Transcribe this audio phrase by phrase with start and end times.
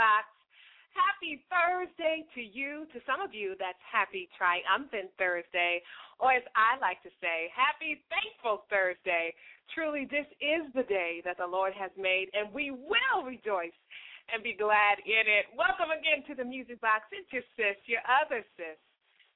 [0.00, 0.32] Box.
[0.96, 2.88] Happy Thursday to you.
[2.96, 5.84] To some of you, that's happy triumphant Thursday,
[6.16, 9.36] or as I like to say, happy thankful Thursday.
[9.76, 13.76] Truly, this is the day that the Lord has made, and we will rejoice
[14.32, 15.52] and be glad in it.
[15.52, 17.04] Welcome again to the Music Box.
[17.12, 18.80] It's your sis, your other sis.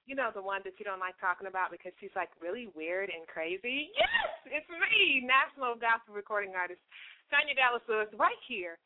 [0.08, 3.12] You know, the one that you don't like talking about because she's like really weird
[3.12, 3.92] and crazy.
[3.92, 6.80] Yes, it's me, National Gospel Recording Artist
[7.28, 8.80] Tanya Dallas Lewis, right here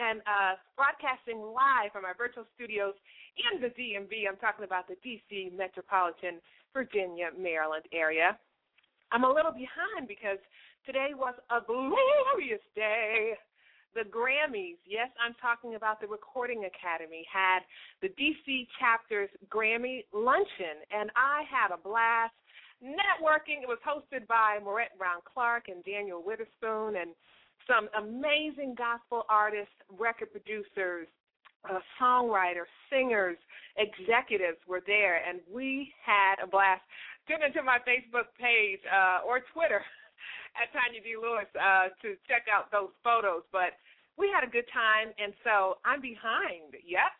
[0.00, 2.96] and uh, broadcasting live from our virtual studios
[3.36, 4.24] in the DMV.
[4.24, 6.40] I'm talking about the DC metropolitan
[6.72, 8.38] Virginia, Maryland area.
[9.12, 10.38] I'm a little behind because
[10.86, 13.34] today was a glorious day.
[13.92, 17.66] The Grammys, yes, I'm talking about the Recording Academy, had
[18.00, 22.32] the DC chapter's Grammy luncheon, and I had a blast
[22.78, 23.66] networking.
[23.66, 27.18] It was hosted by Maurette Brown Clark and Daniel Witherspoon, and
[27.70, 31.06] some amazing gospel artists, record producers,
[31.62, 33.38] uh, songwriters, singers,
[33.78, 36.82] executives were there, and we had a blast.
[37.28, 39.78] Tune into my Facebook page uh, or Twitter
[40.58, 41.14] at Tanya D.
[41.14, 43.46] Lewis uh, to check out those photos.
[43.52, 43.78] But
[44.18, 46.74] we had a good time, and so I'm behind.
[46.74, 47.12] Yep,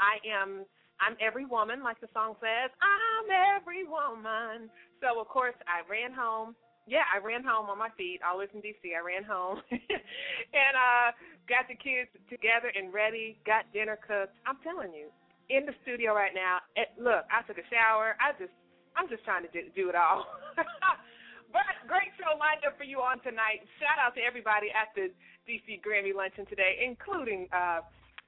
[0.00, 0.64] I am.
[0.98, 2.74] I'm every woman, like the song says.
[2.82, 4.66] I'm every woman.
[4.98, 6.56] So of course I ran home
[6.88, 8.20] yeah, I ran home on my feet.
[8.24, 8.96] I was in DC.
[8.96, 11.12] I ran home and uh
[11.46, 13.38] got the kids together and ready.
[13.44, 14.36] Got dinner cooked.
[14.48, 15.12] I'm telling you,
[15.48, 16.60] in the studio right now.
[16.76, 18.16] It, look, I took a shower.
[18.20, 18.52] I just,
[18.96, 20.28] I'm just trying to do, do it all.
[21.52, 23.64] but great show lined up for you on tonight.
[23.80, 25.08] Shout out to everybody at the
[25.48, 27.80] DC Grammy luncheon today, including uh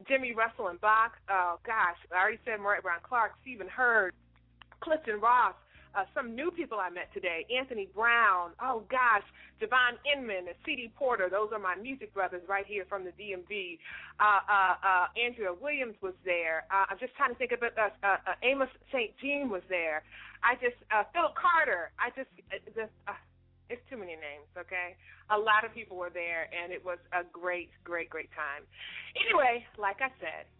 [0.08, 1.12] Jimmy Russell and Bach.
[1.28, 4.16] Oh gosh, I already said Maurette Brown Clark, Stephen Hurd,
[4.80, 5.54] Clifton Ross
[5.94, 7.46] uh, some new people I met today.
[7.50, 8.50] Anthony Brown.
[8.62, 9.24] Oh gosh,
[9.60, 10.92] Javon Inman and C.D.
[10.96, 11.28] Porter.
[11.30, 13.78] Those are my music brothers right here from the DMV.
[14.18, 16.64] Uh, uh, uh, Andrea Williams was there.
[16.70, 17.74] Uh, I'm just trying to think of it.
[17.76, 19.10] Uh, uh, uh, Amos St.
[19.20, 20.02] Jean was there.
[20.42, 21.90] I just uh, Philip Carter.
[21.98, 22.92] I just uh, just.
[23.06, 23.18] Uh,
[23.70, 24.98] it's too many names, okay?
[25.30, 28.66] A lot of people were there, and it was a great, great, great time.
[29.14, 30.50] Anyway, like I said,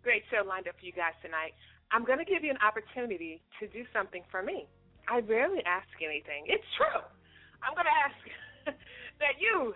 [0.00, 1.52] great show lined up for you guys tonight.
[1.90, 4.68] I'm going to give you an opportunity to do something for me.
[5.08, 6.44] I rarely ask anything.
[6.44, 7.00] It's true.
[7.64, 8.18] I'm going to ask
[9.22, 9.72] that you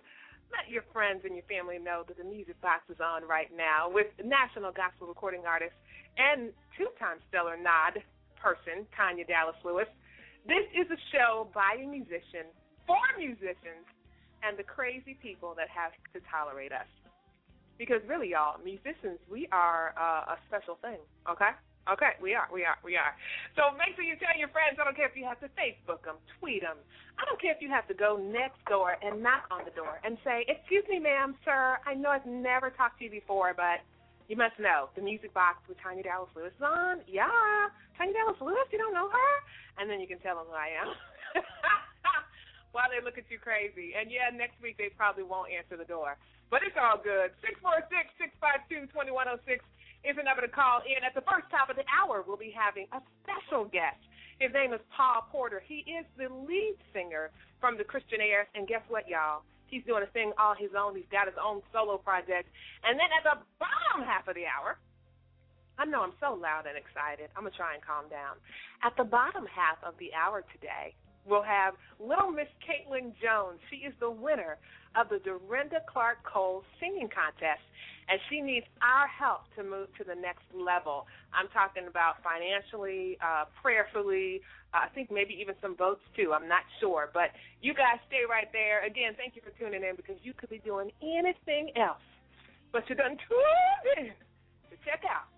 [0.52, 3.88] let your friends and your family know that the music box is on right now
[3.88, 5.72] with national gospel recording artist
[6.20, 7.96] and two-time stellar nod
[8.36, 9.88] person Tanya Dallas Lewis.
[10.44, 12.52] This is a show by a musician
[12.84, 13.88] for musicians
[14.44, 16.90] and the crazy people that have to tolerate us.
[17.78, 21.00] Because really, y'all, musicians, we are uh, a special thing.
[21.24, 21.56] Okay.
[21.90, 23.10] Okay, we are, we are, we are.
[23.58, 24.78] So make sure you tell your friends.
[24.78, 26.78] I don't care if you have to Facebook them, tweet them.
[27.18, 29.98] I don't care if you have to go next door and knock on the door
[30.06, 31.82] and say, "Excuse me, ma'am, sir.
[31.82, 33.82] I know I've never talked to you before, but
[34.30, 37.02] you must know the music box with Tanya Dallas Lewis is on.
[37.10, 37.26] Yeah,
[37.98, 38.70] Tanya Dallas Lewis.
[38.70, 39.32] You don't know her?
[39.82, 40.94] And then you can tell them who I am.
[42.72, 43.92] While they look at you crazy.
[43.98, 46.16] And yeah, next week they probably won't answer the door.
[46.48, 47.34] But it's all good.
[47.42, 49.60] Six four six six five two twenty one zero oh six
[50.02, 51.02] is a number to call in.
[51.06, 53.98] At the first top of the hour, we'll be having a special guest.
[54.38, 55.62] His name is Paul Porter.
[55.62, 57.30] He is the lead singer
[57.62, 59.46] from the Christianaires, and guess what, y'all?
[59.70, 60.98] He's doing a thing all his own.
[60.98, 62.50] He's got his own solo project.
[62.84, 64.76] And then at the bottom half of the hour,
[65.78, 67.32] I know I'm so loud and excited.
[67.32, 68.36] I'm going to try and calm down.
[68.84, 70.92] At the bottom half of the hour today,
[71.26, 73.60] we'll have Little Miss Kaitlynn Jones.
[73.70, 74.58] She is the winner
[74.96, 77.62] of the Dorinda Clark Cole Singing Contest
[78.08, 81.06] and she needs our help to move to the next level.
[81.32, 84.42] I'm talking about financially, uh, prayerfully,
[84.74, 86.32] uh, I think maybe even some votes too.
[86.34, 87.30] I'm not sure, but
[87.60, 88.84] you guys stay right there.
[88.84, 92.02] Again, thank you for tuning in because you could be doing anything else,
[92.72, 94.06] but you're done tuned in
[94.70, 95.30] to check out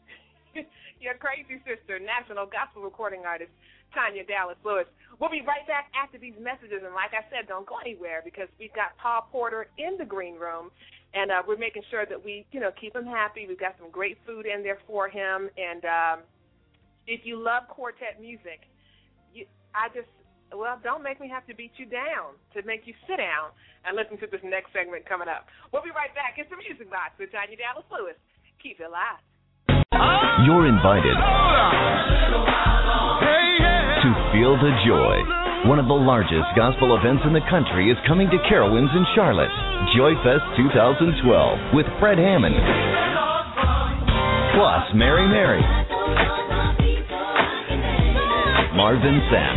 [1.05, 3.53] your crazy sister, national gospel recording artist
[3.93, 4.89] Tanya Dallas Lewis.
[5.21, 8.49] We'll be right back after these messages, and like I said, don't go anywhere because
[8.57, 10.73] we've got Paul Porter in the green room,
[11.13, 13.45] and uh, we're making sure that we, you know, keep him happy.
[13.45, 16.17] We've got some great food in there for him, and um,
[17.07, 18.65] if you love quartet music,
[19.37, 19.45] you,
[19.77, 20.09] I just
[20.57, 23.51] well, don't make me have to beat you down to make you sit down
[23.85, 25.51] and listen to this next segment coming up.
[25.73, 26.39] We'll be right back.
[26.39, 28.17] It's the Music Box with Tanya Dallas Lewis.
[28.63, 29.19] Keep it live.
[29.97, 30.45] Ah.
[30.47, 31.17] You're invited
[34.05, 35.17] to feel the joy.
[35.65, 39.49] One of the largest gospel events in the country is coming to Carowinds in Charlotte.
[39.97, 42.53] Joyfest 2012 with Fred Hammond.
[44.53, 45.65] Plus Mary Mary.
[48.77, 49.57] Marvin Sapp.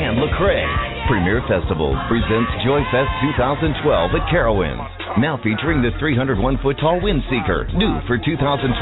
[0.00, 0.64] And Lecrae.
[1.08, 4.95] Premier Festival presents Joyfest 2012 at Carowinds.
[5.18, 8.76] Now featuring the 301 foot tall Windseeker, new for 2012.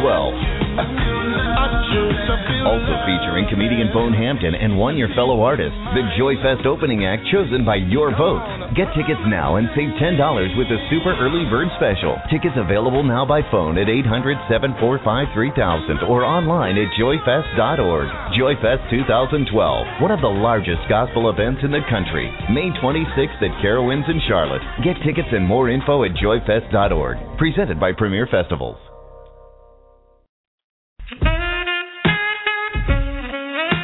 [2.64, 5.76] Also featuring comedian Bone Hampton and one your fellow artist.
[5.94, 8.42] The Joy Fest opening act chosen by your vote.
[8.74, 10.18] Get tickets now and save $10
[10.58, 12.18] with the super early bird special.
[12.32, 18.08] Tickets available now by phone at 800 745 3000 or online at joyfest.org.
[18.34, 22.26] Joyfest 2012, one of the largest gospel events in the country.
[22.50, 24.64] May 26th at Carowinds in Charlotte.
[24.82, 27.36] Get tickets and more info at joyfest.org.
[27.36, 28.80] Presented by Premier Festivals.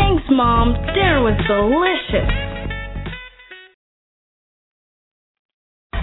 [0.05, 0.77] Thanks, Mom.
[0.93, 2.29] Dinner was delicious.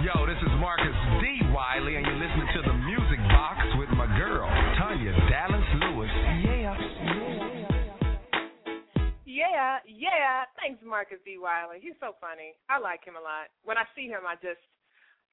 [0.02, 0.90] Yo, this is Marcus
[1.22, 1.38] D.
[1.54, 6.10] Wiley, and you're listening to the Music Box with my girl, Tanya Dallas Lewis.
[6.43, 6.75] Yeah.
[9.22, 10.50] Yeah, yeah.
[10.58, 11.38] Thanks, Marcus D.
[11.38, 11.78] Wiley.
[11.78, 12.58] He's so funny.
[12.66, 13.55] I like him a lot.
[13.62, 14.66] When I see him, I just,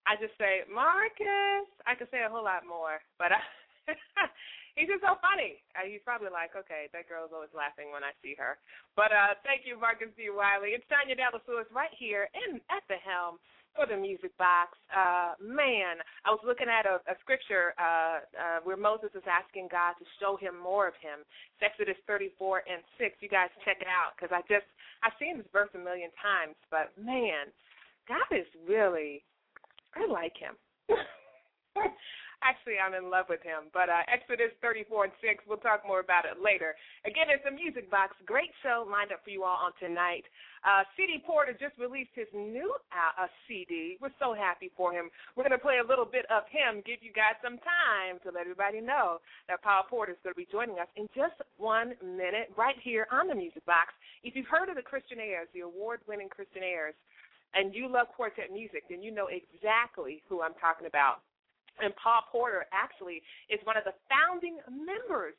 [0.05, 1.65] I just say, Marcus.
[1.89, 3.41] I could say a whole lot more, but I,
[4.79, 5.59] he's just so funny.
[5.75, 8.55] Uh, he's probably like, okay, that girl's always laughing when I see her.
[8.95, 10.31] But uh thank you, Marcus D.
[10.31, 10.71] Wiley.
[10.71, 13.43] It's Tanya Dallas Lewis right here in at the helm
[13.75, 14.73] for the music box.
[14.89, 19.69] Uh, man, I was looking at a, a scripture uh, uh, where Moses is asking
[19.69, 21.21] God to show him more of him.
[21.21, 23.15] It's Exodus 34 and 6.
[23.21, 24.65] You guys check it out because I just,
[25.05, 27.53] I've seen this verse a million times, but man,
[28.09, 29.23] God is really,
[29.93, 30.57] I like him.
[32.39, 33.67] Actually, I'm in love with him.
[33.75, 36.71] But uh, Exodus 34 and 6, we'll talk more about it later.
[37.03, 38.15] Again, it's a music box.
[38.23, 40.23] Great show lined up for you all on tonight.
[40.63, 43.99] Uh, CD Porter just released his new uh, CD.
[43.99, 45.11] We're so happy for him.
[45.35, 48.31] We're going to play a little bit of him, give you guys some time to
[48.31, 49.19] let everybody know
[49.51, 53.07] that Paul Porter is going to be joining us in just one minute right here
[53.11, 53.91] on the music box.
[54.23, 56.95] If you've heard of the Christianaires, the award winning Christianaires,
[57.53, 61.23] and you love quartet music, then you know exactly who I'm talking about.
[61.81, 65.35] And Paul Porter actually is one of the founding members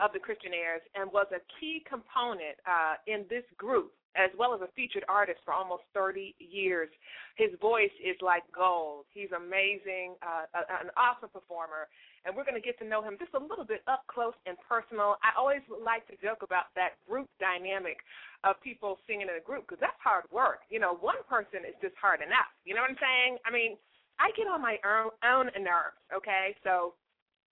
[0.00, 4.60] of the Christianaires and was a key component uh, in this group, as well as
[4.60, 6.90] a featured artist for almost 30 years.
[7.36, 9.06] His voice is like gold.
[9.14, 10.50] He's amazing, uh,
[10.82, 11.86] an awesome performer,
[12.26, 14.58] and we're going to get to know him just a little bit up close and
[14.66, 15.14] personal.
[15.22, 18.02] I always like to joke about that group dynamic
[18.42, 20.66] of people singing in a group because that's hard work.
[20.74, 22.50] You know, one person is just hard enough.
[22.66, 23.38] You know what I'm saying?
[23.46, 23.78] I mean,
[24.18, 26.54] I get on my own, own nerves, okay?
[26.62, 26.94] So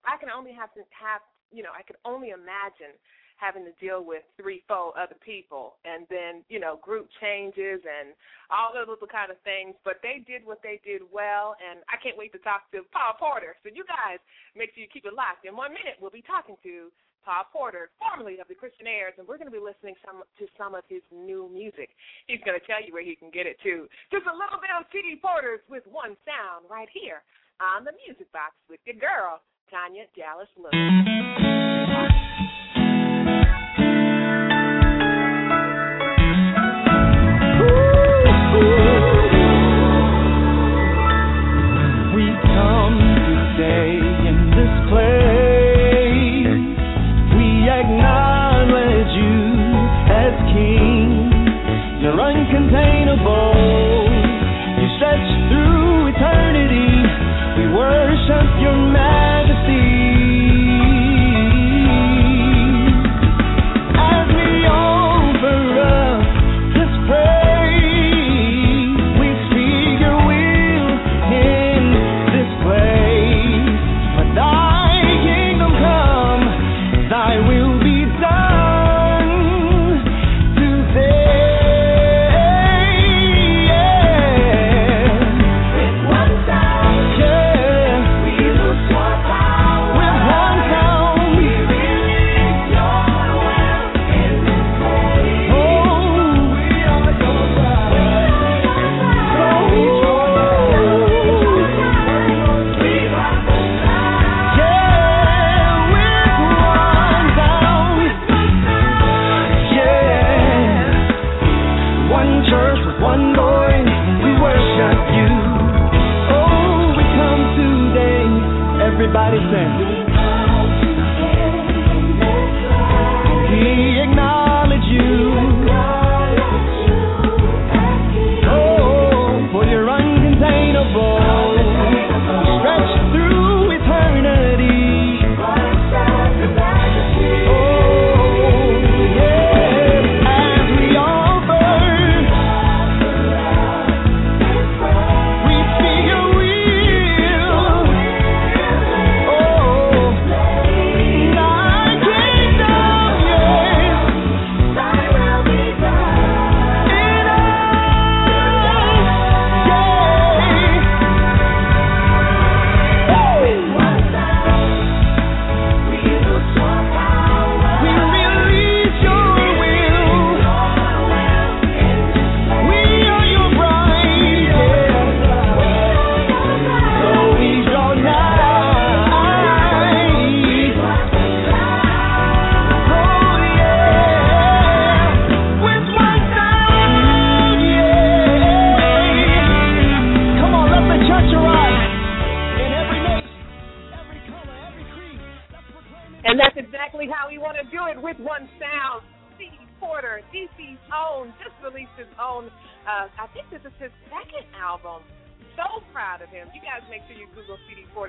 [0.06, 2.94] I can only have to have, you know, I can only imagine
[3.42, 8.14] having to deal with three, four other people, and then you know group changes and
[8.54, 9.74] all those little kind of things.
[9.82, 13.18] But they did what they did well, and I can't wait to talk to Paul
[13.18, 13.58] Porter.
[13.66, 14.22] So you guys
[14.54, 15.50] make sure you keep it locked.
[15.50, 19.28] In one minute, we'll be talking to Paul Porter, formerly of the Christian Christianaires, and
[19.28, 21.90] we're going to be listening some, to some of his new music.
[22.28, 23.88] He's going to tell you where he can get it too.
[24.12, 27.24] Just a little bit of CD Porter's with one sound right here
[27.60, 30.72] on the Music Box with your girl, Tanya Dallas Lewis.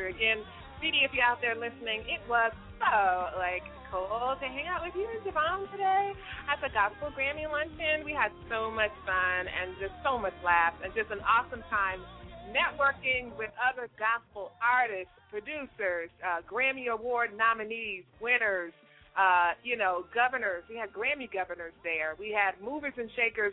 [0.01, 0.41] Again.
[0.81, 4.97] CD, if you're out there listening, it was so like cool to hang out with
[4.97, 6.17] you and Javon today
[6.49, 8.01] at the Gospel Grammy Luncheon.
[8.09, 12.01] We had so much fun and just so much laughs and just an awesome time
[12.49, 18.73] networking with other gospel artists, producers, uh, Grammy Award nominees, winners,
[19.17, 20.65] uh, you know, governors.
[20.73, 22.17] We had Grammy governors there.
[22.19, 23.53] We had movers and shakers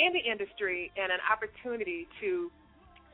[0.00, 2.50] in the industry and an opportunity to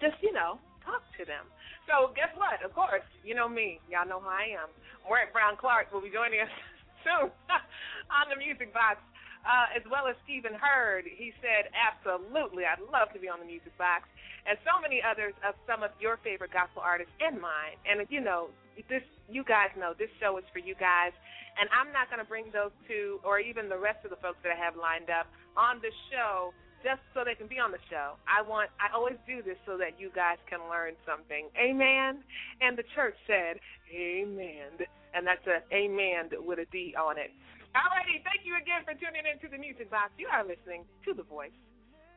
[0.00, 1.45] just, you know, talk to them.
[1.91, 2.63] So guess what?
[2.63, 3.83] Of course, you know me.
[3.91, 4.71] Y'all know who I am.
[5.03, 6.55] Maurette Brown Clark will be joining us
[7.05, 7.35] soon
[8.19, 9.03] on the Music Box,
[9.43, 11.11] uh, as well as Stephen Hurd.
[11.11, 14.07] He said, absolutely, I'd love to be on the Music Box,
[14.47, 17.75] and so many others of some of your favorite gospel artists and mine.
[17.83, 18.55] And, you know,
[18.87, 21.11] this you guys know this show is for you guys,
[21.59, 24.39] and I'm not going to bring those two or even the rest of the folks
[24.47, 25.27] that I have lined up
[25.59, 28.17] on the show just so they can be on the show.
[28.25, 31.49] I want I always do this so that you guys can learn something.
[31.57, 32.25] Amen.
[32.61, 33.61] And the church said,
[33.93, 34.81] Amen.
[35.13, 37.31] And that's a amen with a D on it.
[37.75, 40.11] Alrighty, thank you again for tuning in to the Music Box.
[40.19, 41.55] You are listening to the voice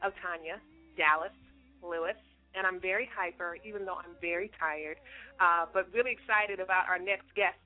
[0.01, 0.57] of Tanya
[0.97, 1.33] Dallas
[1.81, 2.17] Lewis.
[2.53, 4.97] And I'm very hyper, even though I'm very tired,
[5.41, 7.57] uh, but really excited about our next guest.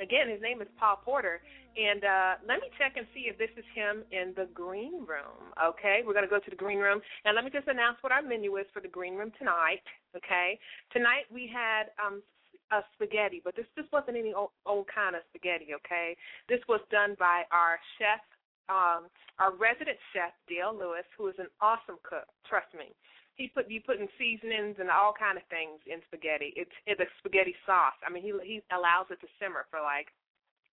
[0.00, 1.42] Again, his name is Paul Porter,
[1.76, 5.50] and uh, let me check and see if this is him in the green room.
[5.58, 8.12] Okay, we're going to go to the green room, and let me just announce what
[8.12, 9.82] our menu is for the green room tonight.
[10.14, 10.58] Okay,
[10.92, 12.22] tonight we had um,
[12.70, 15.74] a spaghetti, but this this wasn't any old, old kind of spaghetti.
[15.74, 16.16] Okay,
[16.48, 18.22] this was done by our chef,
[18.70, 19.10] um,
[19.42, 22.30] our resident chef Dale Lewis, who is an awesome cook.
[22.46, 22.94] Trust me
[23.38, 26.52] he put you putting seasonings and all kind of things in spaghetti.
[26.58, 27.96] It's it's a spaghetti sauce.
[28.02, 30.10] I mean, he he allows it to simmer for like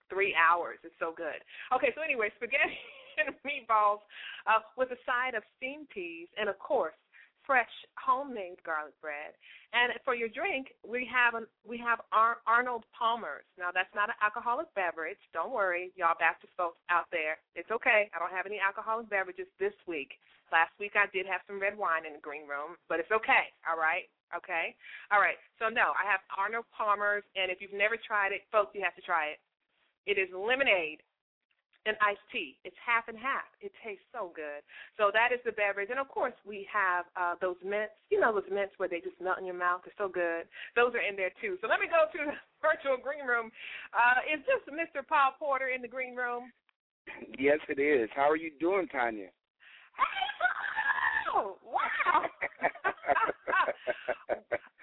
[0.10, 0.81] three hours.
[0.84, 1.39] It's so good.
[1.72, 2.75] Okay, so anyway, spaghetti
[3.22, 4.01] and meatballs
[4.50, 6.98] uh, with a side of steamed peas and of course
[7.46, 9.34] fresh homemade garlic bread.
[9.74, 13.46] And for your drink, we have an, we have Ar- Arnold Palmer's.
[13.58, 15.20] Now that's not an alcoholic beverage.
[15.34, 17.38] Don't worry, y'all Baptist folks out there.
[17.56, 18.10] It's okay.
[18.14, 20.16] I don't have any alcoholic beverages this week.
[20.52, 23.52] Last week I did have some red wine in the green room, but it's okay.
[23.68, 24.08] All right.
[24.34, 24.74] Okay.
[25.12, 25.38] All right.
[25.60, 28.96] So no, I have Arnold Palmer's, and if you've never tried it, folks, you have
[28.96, 29.40] to try it.
[30.06, 31.02] It is lemonade
[31.86, 32.58] and iced tea.
[32.65, 33.46] It's half and half.
[33.62, 34.65] It tastes so good.
[34.98, 35.89] So that is the beverage.
[35.94, 37.94] And of course, we have uh, those mints.
[38.10, 39.82] You know those mints where they just melt in your mouth.
[39.86, 40.50] They're so good.
[40.75, 41.58] Those are in there too.
[41.62, 43.54] So let me go to the virtual green room.
[43.94, 45.06] Uh, is this Mr.
[45.06, 46.51] Paul Porter in the green room?
[47.38, 48.10] Yes, it is.
[48.15, 49.30] How are you doing, Tanya?
[49.94, 50.27] Hey,
[51.30, 51.60] Paul!
[51.63, 52.25] Wow.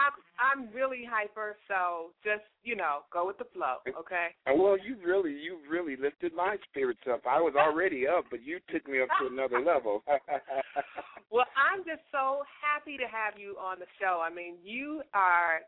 [0.00, 4.32] I'm I'm really hyper, so just you know, go with the flow, okay?
[4.48, 7.22] well, you really, you really lifted my spirits up.
[7.28, 10.02] I was already up, but you took me up to another level.
[11.32, 14.20] well, I'm just so happy to have you on the show.
[14.20, 15.60] I mean, you are,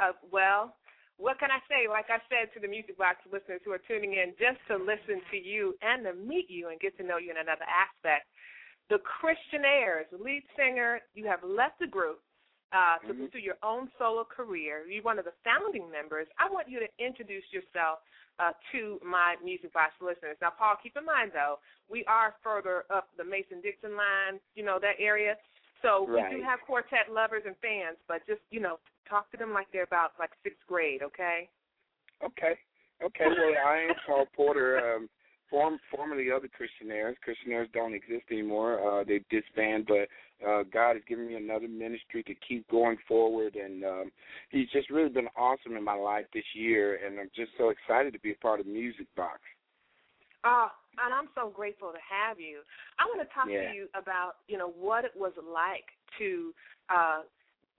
[0.00, 0.76] uh, well,
[1.16, 1.88] what can I say?
[1.88, 5.24] Like I said to the Music Box listeners who are tuning in, just to listen
[5.30, 8.28] to you and to meet you and get to know you in another aspect.
[8.92, 12.20] The Christianaires, lead singer, you have left the group
[12.72, 13.26] uh, to Mhm.
[13.26, 14.84] pursue your own solo career.
[14.86, 16.26] You're one of the founding members.
[16.38, 18.00] I want you to introduce yourself
[18.40, 20.36] uh, to my Music Box listeners.
[20.40, 24.64] Now, Paul, keep in mind, though, we are further up the Mason Dixon line, you
[24.64, 25.38] know, that area.
[25.82, 29.52] So we do have quartet lovers and fans, but just, you know, talk to them
[29.52, 31.48] like they're about like sixth grade, okay?
[32.22, 32.58] okay,
[33.02, 33.26] okay.
[33.28, 34.96] Well, I am Paul Porter.
[34.96, 35.08] Um,
[35.90, 37.14] formerly of the Christianaires.
[37.26, 39.00] Christianaires don't exist anymore.
[39.00, 43.56] Uh, they've disbanded, but uh, God has given me another ministry to keep going forward,
[43.56, 44.12] and um,
[44.50, 48.12] He's just really been awesome in my life this year, and I'm just so excited
[48.12, 49.40] to be a part of Music Box.
[50.44, 50.68] Oh,
[51.02, 52.60] and I'm so grateful to have you.
[52.98, 53.70] I want to talk Yeah.
[53.70, 55.86] to you about, you know, what it was like
[56.18, 56.54] to
[56.90, 57.22] uh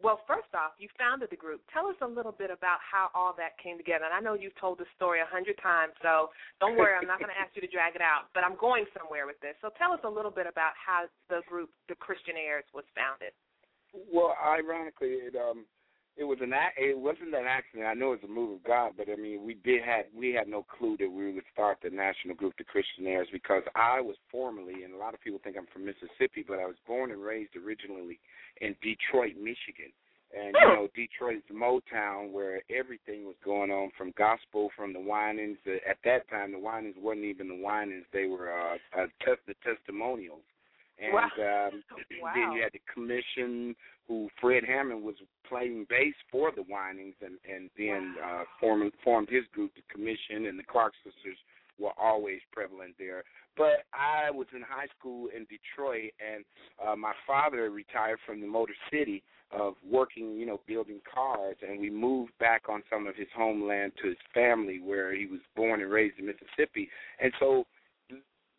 [0.03, 1.63] well, first off, you founded the group.
[1.71, 4.03] Tell us a little bit about how all that came together.
[4.03, 7.19] And I know you've told the story a hundred times, so don't worry, I'm not
[7.19, 8.27] going to ask you to drag it out.
[8.35, 9.55] But I'm going somewhere with this.
[9.63, 13.31] So tell us a little bit about how the group, the Christian Christianaires, was founded.
[14.11, 15.65] Well, ironically, it um,
[16.17, 17.85] it was an ac- it wasn't an accident.
[17.87, 20.47] I know it's a move of God, but I mean, we did had we had
[20.47, 24.83] no clue that we would start the national group, the Christianaires, because I was formerly,
[24.83, 27.55] and a lot of people think I'm from Mississippi, but I was born and raised
[27.55, 28.19] originally
[28.61, 29.91] in Detroit, Michigan.
[30.35, 34.99] And you know, Detroit's Motown, where everything was going on, from gospel, from the.
[34.99, 39.07] Uh, At that time, the Winans wasn't even the Winans; they were uh, uh,
[39.47, 40.41] the testimonials.
[40.99, 41.69] And Wow.
[41.71, 41.83] um,
[42.21, 42.31] Wow.
[42.33, 43.75] then you had the commission,
[44.07, 45.15] who Fred Hammond was
[45.47, 50.45] playing bass for the Winans, and and then uh, formed formed his group, the commission,
[50.47, 51.37] and the Clark sisters
[51.79, 53.23] were always prevalent there.
[53.57, 56.45] But I was in high school in Detroit, and
[56.85, 61.79] uh, my father retired from the Motor City of working, you know, building cars, and
[61.79, 65.81] we moved back on some of his homeland to his family, where he was born
[65.81, 66.89] and raised in Mississippi.
[67.21, 67.65] And so,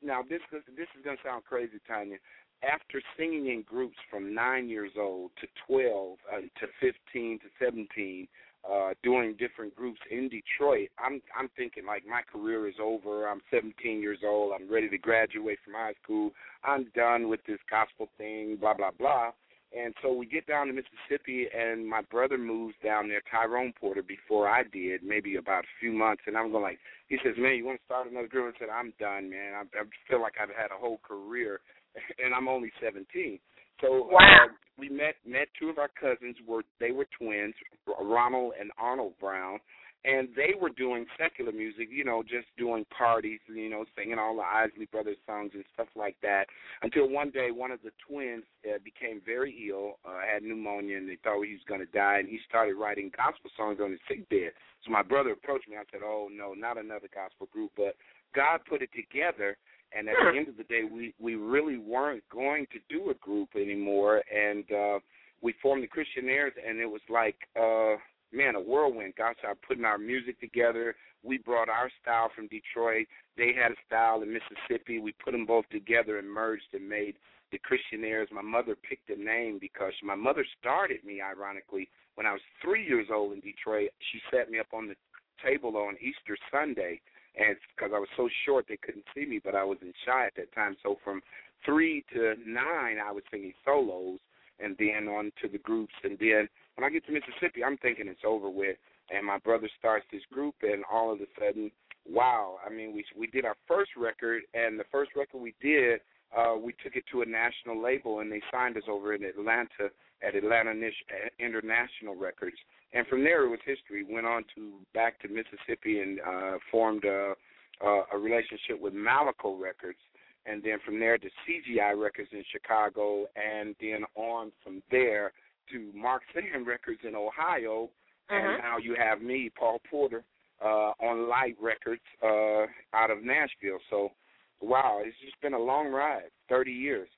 [0.02, 2.16] now this this is to sound crazy, Tanya.
[2.62, 8.28] After singing in groups from nine years old to twelve uh, to fifteen to seventeen,
[8.68, 13.28] uh doing different groups in Detroit, I'm I'm thinking like my career is over.
[13.28, 14.52] I'm 17 years old.
[14.54, 16.30] I'm ready to graduate from high school.
[16.64, 19.32] I'm done with this gospel thing, blah blah blah.
[19.76, 24.02] And so we get down to Mississippi, and my brother moves down there, Tyrone Porter,
[24.02, 26.22] before I did, maybe about a few months.
[26.26, 28.68] And I'm going like, he says, "Man, you want to start another group?" I said,
[28.70, 29.52] "I'm done, man.
[29.54, 31.60] I, I feel like I've had a whole career,
[32.24, 33.38] and I'm only 17."
[33.80, 34.18] So Wow.
[34.18, 36.36] uh, we met met two of our cousins.
[36.46, 37.54] Were they were twins,
[38.00, 39.58] Ronald and Arnold Brown,
[40.06, 41.88] and they were doing secular music.
[41.90, 43.40] You know, just doing parties.
[43.48, 46.46] You know, singing all the Isley Brothers songs and stuff like that.
[46.82, 51.08] Until one day, one of the twins uh, became very ill, uh, had pneumonia, and
[51.08, 52.18] they thought he was going to die.
[52.20, 54.52] And he started writing gospel songs on his sick bed.
[54.84, 55.76] So my brother approached me.
[55.76, 57.96] I said, "Oh no, not another gospel group." But
[58.34, 59.56] God put it together
[59.96, 63.14] and at the end of the day we we really weren't going to do a
[63.14, 64.98] group anymore and uh
[65.42, 67.96] we formed the Christian christianaires and it was like uh
[68.36, 69.14] man a whirlwind.
[69.16, 70.94] God started putting our music together.
[71.22, 73.06] We brought our style from detroit.
[73.36, 74.98] They had a style in mississippi.
[74.98, 77.16] We put them both together and merged and made
[77.52, 82.32] the christianaires my mother picked a name because my mother started me ironically when i
[82.32, 83.90] was three years old in detroit.
[84.10, 84.96] She set me up on the
[85.40, 87.00] table on easter sunday
[87.36, 90.26] and because I was so short they couldn't see me, but I was in shy
[90.26, 90.76] at that time.
[90.82, 91.20] So from
[91.64, 94.18] three to nine, I was singing solos,
[94.58, 95.92] and then on to the groups.
[96.02, 98.76] And then when I get to Mississippi, I'm thinking it's over with.
[99.10, 101.70] And my brother starts this group, and all of a sudden,
[102.08, 102.56] wow!
[102.64, 106.00] I mean, we we did our first record, and the first record we did,
[106.36, 109.90] uh, we took it to a national label, and they signed us over in Atlanta
[110.26, 111.04] at Atlanta Nish-
[111.38, 112.56] International Records.
[112.92, 114.04] And from there, it was history.
[114.08, 117.34] Went on to back to Mississippi and uh, formed a,
[117.80, 119.98] a, a relationship with Malaco Records,
[120.46, 125.32] and then from there to CGI Records in Chicago, and then on from there
[125.72, 127.90] to Mark Sam Records in Ohio,
[128.30, 128.36] Mhm.
[128.36, 130.24] and now you have me, Paul Porter,
[130.60, 133.78] uh, on Light Records uh, out of Nashville.
[133.90, 134.12] So,
[134.60, 137.08] wow, it's just been a long ride, thirty years.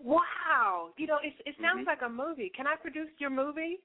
[0.00, 0.92] Wow.
[0.96, 1.86] You know, it it sounds Mhm.
[1.86, 2.50] like a movie.
[2.50, 3.80] Can I produce your movie?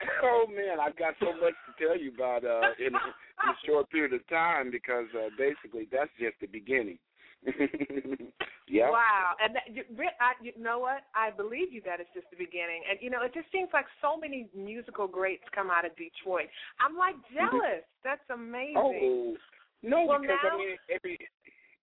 [0.22, 3.88] Oh man, I've got so much to tell you about uh, in, in a short
[3.90, 6.98] period of time because uh, basically that's just the beginning.
[8.72, 8.88] yeah.
[8.88, 9.36] Wow.
[9.44, 9.84] And that, you,
[10.16, 11.04] I, you know what?
[11.14, 12.80] I believe you that it's just the beginning.
[12.88, 16.48] And you know, it just seems like so many musical greats come out of Detroit.
[16.80, 17.84] I'm like jealous.
[18.02, 18.80] That's amazing.
[18.80, 19.36] Oh
[19.84, 21.18] no, Well, because now- I mean every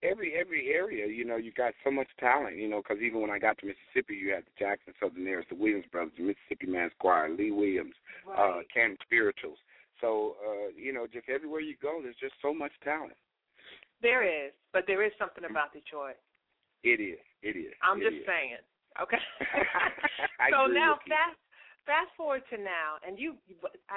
[0.03, 2.81] every every area, you know, you got so much talent, you know.
[2.81, 6.16] Because even when I got to Mississippi, you had the Jackson Southerners, the Williams Brothers,
[6.16, 7.94] the Mississippi Mass Choir, Lee Williams,
[8.27, 8.66] uh, Right.
[8.72, 9.59] Canton Spirituals.
[10.01, 13.18] So uh, you know, just everywhere you go, there's just so much talent.
[14.01, 16.16] There is, but there is something about Detroit.
[16.85, 17.19] It is.
[17.43, 17.73] It is.
[17.83, 18.27] I'm It just is.
[18.27, 18.62] saying.
[19.03, 19.19] Okay.
[20.51, 21.37] So now fast
[21.85, 23.35] fast forward to now, and you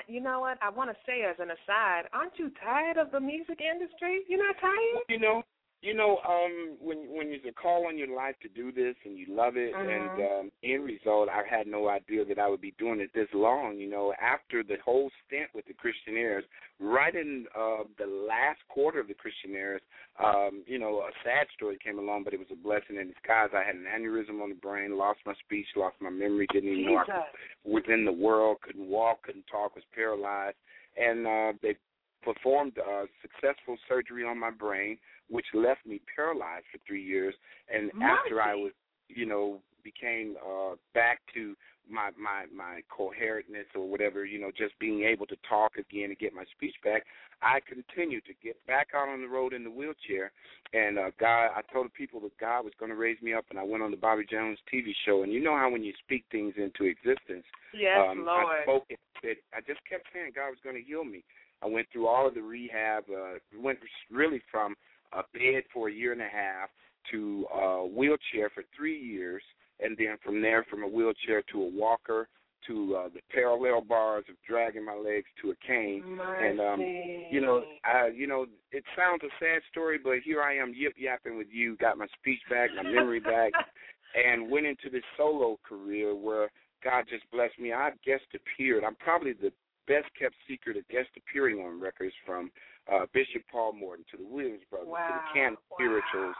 [0.08, 3.20] you know what I want to say as an aside, aren't you tired of the
[3.20, 4.22] music industry?
[4.28, 5.06] You're not tired?
[5.10, 5.44] You know,
[5.82, 9.18] You know, um, when when there's a call on your life to do this and
[9.18, 9.96] you love it, Mhm.
[9.96, 13.34] and um, end result, I had no idea that I would be doing it this
[13.34, 13.80] long.
[13.80, 16.44] You know, after the whole stint with the Christianaires,
[16.80, 19.82] right in uh, the last quarter of the Christianaires,
[20.20, 23.50] um, you know, a sad story came along, but it was a blessing in disguise.
[23.52, 26.86] I had an aneurysm on the brain, lost my speech, lost my memory, didn't even
[26.94, 27.26] know I
[27.64, 30.58] was in the world, couldn't walk, couldn't talk, was paralyzed,
[30.96, 31.76] and uh, they
[32.22, 35.00] performed a successful surgery on my brain,
[35.32, 37.34] which left me paralyzed for three years.
[37.74, 38.72] And after I was,
[39.08, 41.56] you know, became uh, back to
[41.90, 46.20] my my my coherentness or whatever, you know, just being able to talk again and
[46.20, 47.04] get my speech back,
[47.42, 50.32] I continued to get back out on the road in the wheelchair.
[50.74, 53.46] And uh, God, I told the people that God was going to raise me up,
[53.50, 55.24] and I went on the Bobby Jones TV show.
[55.24, 58.46] And you know how when you speak things into existence, Yes, um, Lord.
[58.46, 59.00] I spoke it.
[59.24, 61.24] That I just kept saying God was going to heal me.
[61.62, 63.04] I went through all of the rehab.
[63.10, 64.76] Uh, went really from
[65.14, 66.70] a bed for a year and a half
[67.12, 69.44] to a wheelchair for three years,
[69.80, 72.28] and then from there, from a wheelchair to a walker
[72.68, 76.04] to uh, the parallel bars of dragging my legs to a cane.
[76.42, 76.80] And um,
[77.32, 80.94] you know, I, you know, it sounds a sad story, but here I am yip
[80.98, 83.52] yapping with you, got my speech back, my memory back,
[84.16, 86.52] and went into this solo career where
[86.84, 87.74] God just blessed me.
[87.74, 88.84] I guest appeared.
[88.84, 89.52] I'm probably the
[89.88, 92.52] best kept secret of guest appearing on records from
[92.92, 95.22] uh, Bishop Paul Morton to the Williams Brothers to Wow.
[95.34, 96.36] the Can Spirituals,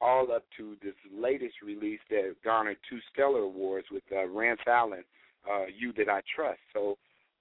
[0.00, 5.04] all up to this latest release that garnered two stellar awards with uh, Rance Allen,
[5.50, 6.96] uh, "You That I Trust." So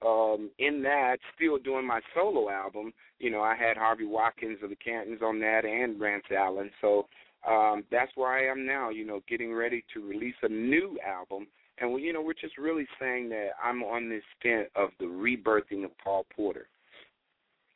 [0.06, 4.70] um, in that, still doing my solo album, you know, I had Harvey Watkins of
[4.70, 6.70] the Cantons on that and Rance Allen.
[6.82, 7.08] So
[7.50, 11.48] um, that's where I am now, you know, getting ready to release a new album.
[11.80, 15.06] And, we, you know, we're just really saying that I'm on this stint of the
[15.06, 16.68] rebirthing of Paul Porter.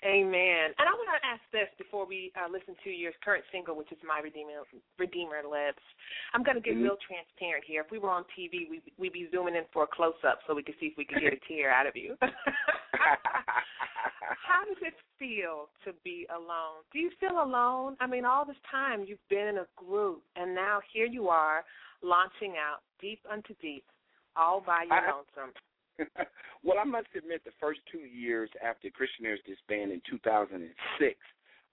[0.08, 0.72] Amen.
[0.80, 3.92] And I want to ask this before we uh, listen to your current single, which
[3.92, 4.64] is "My Redeemer
[4.98, 5.84] Redeemer Lives."
[6.34, 6.84] I'm going to get Mhm.
[6.84, 7.82] real transparent here.
[7.84, 10.56] If we were on TV, we we'd be zooming in for a close up so
[10.56, 12.16] we could see if we could get a tear out of you.
[14.48, 16.84] How does it feel to be alone?
[16.94, 17.98] Do you feel alone?
[18.00, 21.64] I mean, all this time you've been in a group, and now here you are
[22.02, 23.84] launching out deep unto deep,
[24.36, 25.54] all by your I- lonesome.
[26.64, 31.16] well, I must admit, the first two years after Christianaires disbanded in 2006,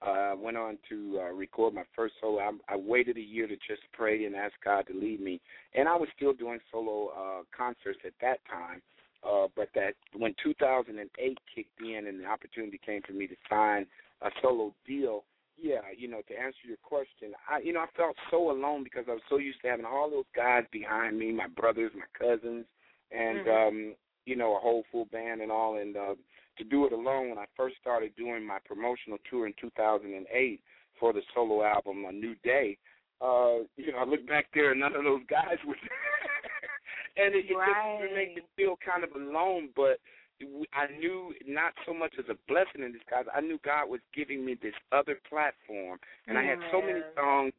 [0.02, 2.38] uh, I went on to uh, record my first solo.
[2.38, 5.40] I, I waited a year to just pray and ask God to lead me,
[5.74, 8.82] and I was still doing solo uh, concerts at that time.
[9.26, 13.86] Uh, but that when 2008 kicked in and the opportunity came for me to sign
[14.20, 15.24] a solo deal,
[15.56, 19.04] yeah, you know, to answer your question, I, you know, I felt so alone because
[19.08, 22.66] I was so used to having all those guys behind me, my brothers, my cousins,
[23.10, 23.68] and Mhm.
[23.68, 25.76] um, you know, a whole full band and all.
[25.78, 26.14] And uh,
[26.58, 30.60] to do it alone, when I first started doing my promotional tour in 2008
[30.98, 32.78] for the solo album A New Day,
[33.20, 37.24] uh, you know, I look back there and none of those guys were there.
[37.24, 38.00] and it, it Right.
[38.02, 39.98] just made me feel kind of alone, but
[40.72, 43.24] I knew not so much as a blessing in disguise.
[43.34, 47.52] I knew God was giving me this other platform, and I had so many songs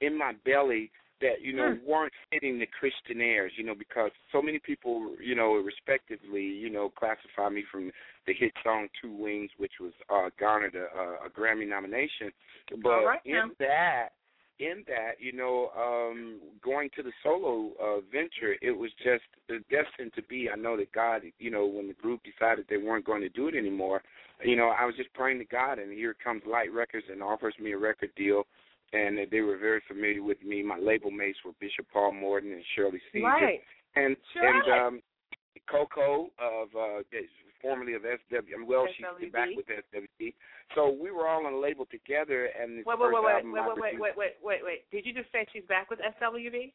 [0.00, 0.90] in my belly
[1.20, 1.86] that you know Hmm.
[1.86, 6.90] weren't fitting the Christianaires, you know, because so many people, you know, respectively, you know,
[6.90, 7.90] classify me from
[8.26, 12.30] the hit song Two Wings, which was uh garnered a, a, a Grammy nomination.
[12.82, 13.50] But right, in now.
[13.60, 14.08] that
[14.60, 19.24] in that, you know, um going to the solo uh venture, it was just
[19.70, 20.48] destined to be.
[20.52, 23.48] I know that God, you know, when the group decided they weren't going to do
[23.48, 24.02] it anymore,
[24.44, 27.54] you know, I was just praying to God and here comes Light Records and offers
[27.60, 28.44] me a record deal
[28.92, 30.62] and they were very familiar with me.
[30.62, 33.26] My label mates were Bishop Paul Morton and Shirley Caesar.
[33.26, 33.60] Right.
[33.96, 34.60] And Shirley.
[34.64, 35.02] and um
[35.70, 37.02] Coco of uh
[37.60, 39.32] formerly of SW well she's SWV.
[39.32, 40.32] back with SWV.
[40.74, 43.32] So we were all on a label together and this Wait, wait, first wait, wait,
[43.34, 44.80] album wait, wait, wait, wait, wait, wait, wait.
[44.90, 46.72] Did you just say she's back with SWV?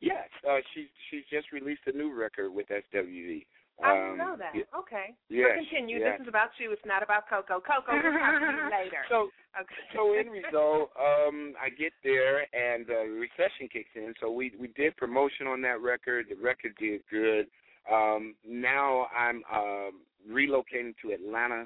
[0.00, 3.44] Yes, uh she's she's just released a new record with SWV.
[3.82, 4.52] I Um, didn't know that.
[4.54, 4.62] yeah.
[4.78, 5.14] Okay.
[5.28, 5.98] Yes, so continue.
[5.98, 6.18] yes.
[6.18, 6.72] This is about you.
[6.72, 7.60] It's not about Coco.
[7.60, 9.02] Coco, we'll talk to you later.
[9.08, 9.74] So okay.
[9.94, 14.14] so in result, um, I get there and uh, recession kicks in.
[14.20, 16.26] So we we did promotion on that record.
[16.28, 17.46] The record did good.
[17.90, 19.92] Um, now I'm um,
[20.30, 21.64] relocating to Atlanta,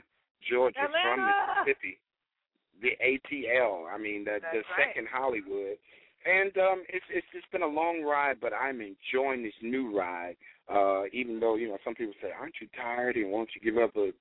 [0.49, 1.65] Georgia from Atlanta!
[1.67, 1.99] Mississippi.
[2.81, 3.93] The ATL.
[3.93, 4.89] I mean the That's the right.
[4.89, 5.77] second Hollywood.
[6.25, 10.37] And um, it's it's just been a long ride, but I'm enjoying this new ride.
[10.71, 13.83] Uh, even though you know some people say, "Aren't you tired?" and won't you give
[13.83, 13.91] up?
[13.95, 14.15] But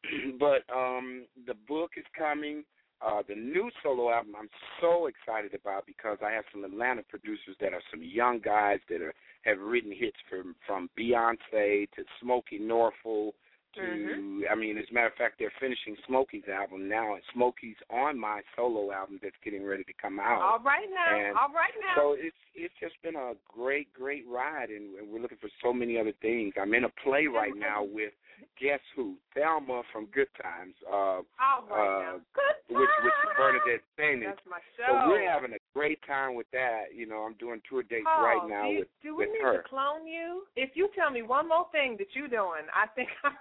[0.38, 2.64] but um, the book is coming.
[3.04, 4.48] Uh, the new solo album I'm
[4.80, 9.02] so excited about because I have some Atlanta producers that are some young guys that
[9.02, 13.34] are have written hits from from Beyonce to Smokie Norful
[13.76, 14.50] to Mhm.
[14.50, 18.18] I mean, as a matter of fact, they're finishing Smokie's album now, and Smokie's on
[18.18, 20.40] my solo album that's getting ready to come out.
[20.42, 21.14] All right now.
[21.16, 21.94] And All right now.
[21.94, 25.98] So it's it's just been a great, great ride, and, we're looking for so many
[25.98, 26.54] other things.
[26.56, 28.12] I'm in a play right now with
[28.58, 29.16] guess who?
[29.34, 31.24] Thelma from Good Times, uh, All
[31.68, 32.14] right now.
[32.16, 33.36] uh, Good which which times.
[33.36, 34.28] Bernadette Bennett.
[34.36, 34.86] That's my show.
[35.04, 36.94] So we're having a great time with that.
[36.94, 39.32] You know, I'm doing tour dates Paul, right now do, you, with do we with
[39.34, 39.62] need her.
[39.62, 40.46] to clone you?
[40.56, 43.38] If you tell me one more thing that you're doing, I think I'm gonna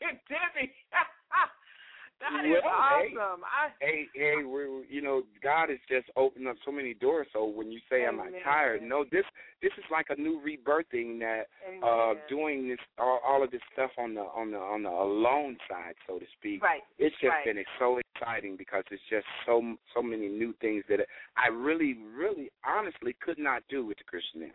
[0.00, 0.72] get dizzy.
[2.20, 3.14] that is Well, hey.
[3.16, 3.42] awesome.
[3.44, 7.26] I Hey, hey, we're you know, God has just opened up so many doors.
[7.32, 8.40] So when you say I'm not Amen.
[8.42, 9.24] tired, no, this
[9.62, 11.48] this is like a new rebirthing that
[11.84, 15.58] uh doing this all, all of this stuff on the on the on the alone
[15.68, 16.62] side, so to speak.
[16.62, 16.82] right.
[16.98, 17.44] It's just Right.
[17.44, 21.00] been so exciting because it's just so so many new things that
[21.36, 24.52] I really, really, honestly could not do with the Christianaires.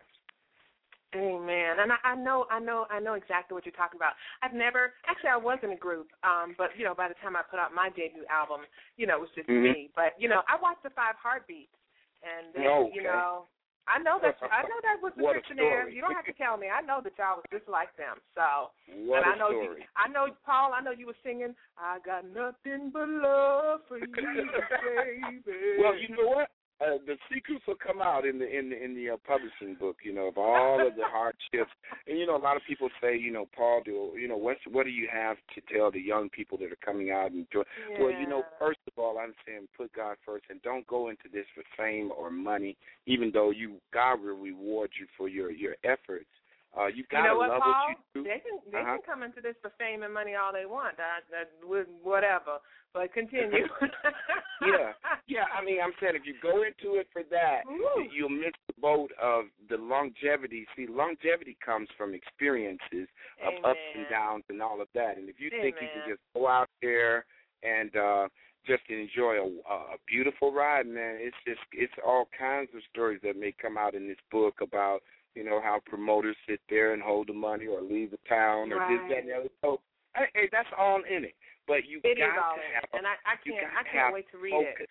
[1.14, 1.82] Amen.
[1.82, 4.14] And I, I know, I know, I know exactly what you're talking about.
[4.42, 7.34] I've never, actually, I was in a group, um, but you know, by the time
[7.34, 8.62] I put out my debut album,
[8.96, 9.74] you know, it was just Mhm.
[9.74, 9.90] me.
[9.96, 11.74] But you know, I watched the Five Heartbeats,
[12.22, 12.94] and then, Okay.
[12.94, 13.48] you know,
[13.88, 15.88] I know that I know that was the Air.
[15.88, 16.68] You don't have to tell me.
[16.70, 18.22] I know that y'all was just like them.
[18.36, 18.70] So,
[19.06, 19.82] What and I know story.
[19.82, 20.72] you, I know Paul.
[20.72, 21.56] I know you were singing.
[21.76, 24.46] I got nothing but love for you, baby.
[25.80, 26.50] Well, you know what?
[26.80, 29.96] Uh, the secrets will come out in the in the in the uh, publishing book.
[30.02, 31.70] You know of all of the hardships,
[32.06, 34.60] and you know a lot of people say, you know, Paul, do you know what's
[34.70, 37.64] what do you have to tell the young people that are coming out and join?
[37.98, 41.28] Well, you know, first of all, I'm saying put God first, and don't go into
[41.30, 42.78] this for fame or money.
[43.04, 46.30] Even though you God will reward you for your your efforts,
[46.78, 47.86] uh, you You gotta know what, love Paul?
[47.88, 48.28] what you do.
[48.28, 48.96] They can they Uh-huh.
[48.98, 50.98] can come into this for fame and money all they want.
[50.98, 52.58] Uh, with whatever,
[52.92, 53.66] but continue.
[54.62, 54.92] yeah,
[55.26, 55.44] yeah.
[55.56, 58.06] I mean, I'm saying if you go into it for that, Ooh.
[58.12, 60.66] you'll miss the boat of the longevity.
[60.76, 63.08] See, longevity comes from experiences
[63.44, 65.16] of ups and downs and all of that.
[65.16, 67.24] And if you think you can just go out there
[67.62, 68.28] and uh
[68.66, 73.34] just enjoy a, a beautiful ride, man, it's just it's all kinds of stories that
[73.38, 75.00] may come out in this book about
[75.34, 78.78] you know how promoters sit there and hold the money or leave the town or
[78.88, 79.48] this that and the other.
[79.62, 79.80] So
[80.16, 81.34] hey, hey, that's all in it.
[81.66, 84.14] But you It is got all to have it, and I, I can't I can't
[84.14, 84.90] wait to read focus.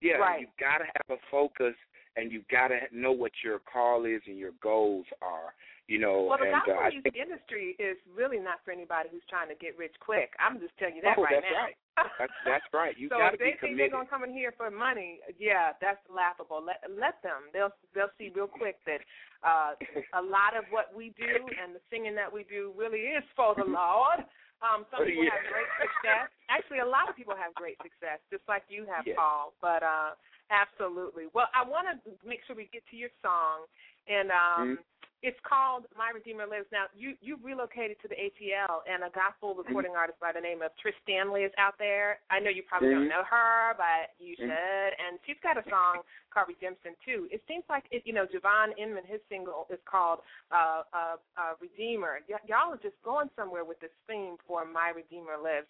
[0.00, 0.40] Yeah, Right.
[0.40, 1.74] you got to have a focus,
[2.16, 5.56] and you got to know what your call is and your goals are.
[5.88, 9.24] You know, Well, the and gospel uh, music industry is really not for anybody who's
[9.30, 10.34] trying to get rich quick.
[10.38, 11.64] I'm just telling you that oh, right that's now.
[11.70, 11.78] right.
[11.96, 12.96] That's that's right.
[12.96, 15.20] You so got if to they be think they're gonna come in here for money,
[15.38, 16.62] yeah, that's laughable.
[16.64, 17.48] Let let them.
[17.52, 19.00] They'll they'll see real quick that
[19.42, 19.72] uh
[20.12, 23.54] a lot of what we do and the singing that we do really is for
[23.56, 24.24] the Lord.
[24.64, 25.36] Um, some people Yeah.
[25.36, 26.28] have great success.
[26.48, 29.16] Actually, a lot of people have great success, just like you have, Yeah.
[29.16, 29.52] Paul.
[29.60, 30.16] But uh,
[30.48, 31.28] absolutely.
[31.32, 33.68] Well, I want to make sure we get to your song,
[34.08, 34.78] and um, Mhm.
[35.22, 39.54] It's called "My Redeemer Lives." Now, you you relocated to the ATL, and a gospel
[39.54, 39.62] Mm-hmm.
[39.66, 42.20] recording artist by the name of Trish Stanley is out there.
[42.30, 43.16] I know you probably don't Mhm.
[43.16, 44.48] know her, but you should.
[44.50, 44.92] Mhm.
[45.00, 47.28] And she's got a song called "Redemption" too.
[47.32, 51.54] It seems like it, you know Javon Inman, his single is called uh, uh, uh,
[51.60, 55.66] "Redeemer." Y- y'all are just going somewhere with this theme for "My Redeemer Lives."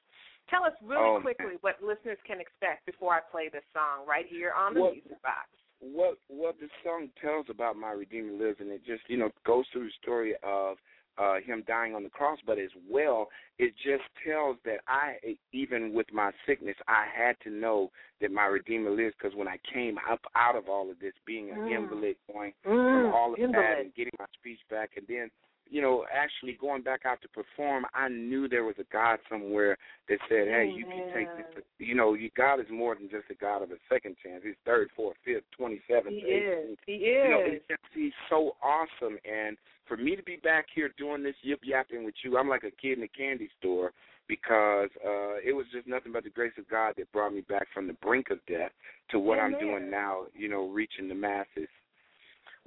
[0.48, 1.58] Tell us really Oh, quickly man.
[1.62, 5.20] what listeners can expect before I play this song right here on the Well- Music
[5.22, 5.48] Box.
[5.80, 9.64] What what the song tells about my redeemer lives and it just you know goes
[9.72, 10.76] through the story of
[11.18, 15.16] uh him dying on the cross but as well it just tells that i
[15.52, 19.58] even with my sickness i had to know that my redeemer lives because when i
[19.72, 21.70] came up out of all of this being an Mm.
[21.82, 25.30] invalid going Mm, from all of that and getting my speech back and then
[25.68, 29.76] you know actually going back out to perform i knew there was a god somewhere
[30.08, 33.24] that said hey you can take this you know you god is more than just
[33.30, 36.78] a god of a second chance he's third fourth fifth twenty seventh He is.
[36.86, 37.24] He is.
[37.24, 39.18] you know, it's just, he's so awesome.
[39.24, 42.64] And for me to be back here doing this yip yapping with you, I'm like
[42.64, 43.92] a kid in a candy store
[44.28, 47.66] because uh it was just nothing but the grace of God that brought me back
[47.72, 48.72] from the brink of death
[49.10, 51.68] to what I'm doing now, you know, reaching the masses.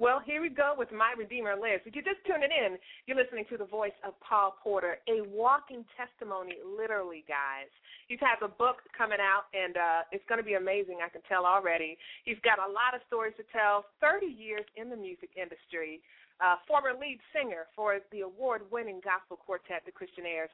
[0.00, 1.84] Well, here we go with My Redeemer Lives.
[1.84, 5.84] If you're just tuning in, you're listening to the voice of Paul Porter, a walking
[5.92, 7.68] testimony, literally, guys.
[8.08, 11.20] He's has a book coming out, and uh, it's going to be amazing, I can
[11.28, 12.00] tell already.
[12.24, 16.00] He's got a lot of stories to tell, 30 years in the music industry,
[16.40, 20.48] uh, former lead singer for the award winning gospel quartet, The Christianaires.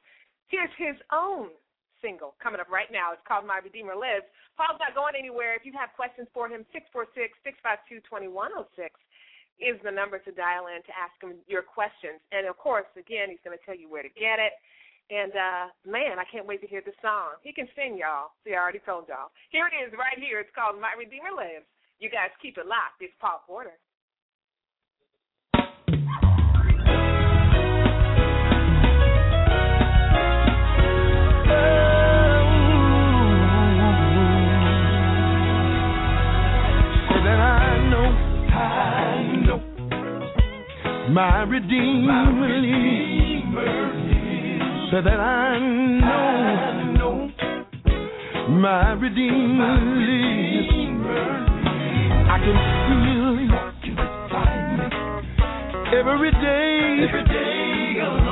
[0.51, 1.55] Here's his own
[2.01, 3.13] single coming up right now.
[3.13, 4.27] It's called My Redeemer Lives.
[4.59, 5.55] Paul's not going anywhere.
[5.55, 8.91] If you have questions for him, 646 652 2106
[9.57, 12.21] is the number to dial in to ask him your questions.
[12.31, 14.53] And of course, again, he's going to tell you where to get it.
[15.07, 17.39] And uh, man, I can't wait to hear the song.
[17.41, 18.35] He can sing, y'all.
[18.43, 19.31] See, I already told y'all.
[19.49, 20.43] Here it is, right here.
[20.43, 21.65] It's called My Redeemer Lives.
[21.97, 22.99] You guys keep it locked.
[22.99, 23.79] It's Paul Porter.
[41.09, 43.97] my Redeemer, my Redeemer
[44.91, 47.31] so that I know, I know
[48.49, 51.45] my Redeemer, my Redeemer
[52.29, 53.51] I can feel Him
[55.93, 58.26] every day, every day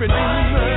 [0.00, 0.67] everything.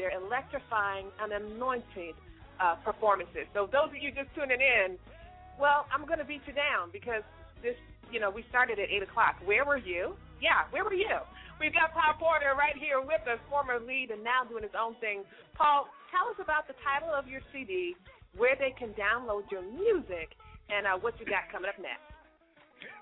[0.00, 2.16] They're electrifying and anointed
[2.56, 3.44] uh, performances.
[3.52, 4.96] So those of you just tuning in,
[5.60, 7.20] well, I'm going to beat you down because
[7.60, 7.76] this,
[8.08, 9.36] you know, we started at 8 o'clock.
[9.44, 10.16] Where were you?
[10.40, 11.20] Yeah, where were you?
[11.60, 14.96] We've got Paul Porter right here with us, former lead and now doing his own
[15.04, 15.20] thing.
[15.52, 17.92] Paul, tell us about the title of your CD,
[18.40, 20.32] where they can download your music,
[20.72, 22.09] and uh, what you got coming up next.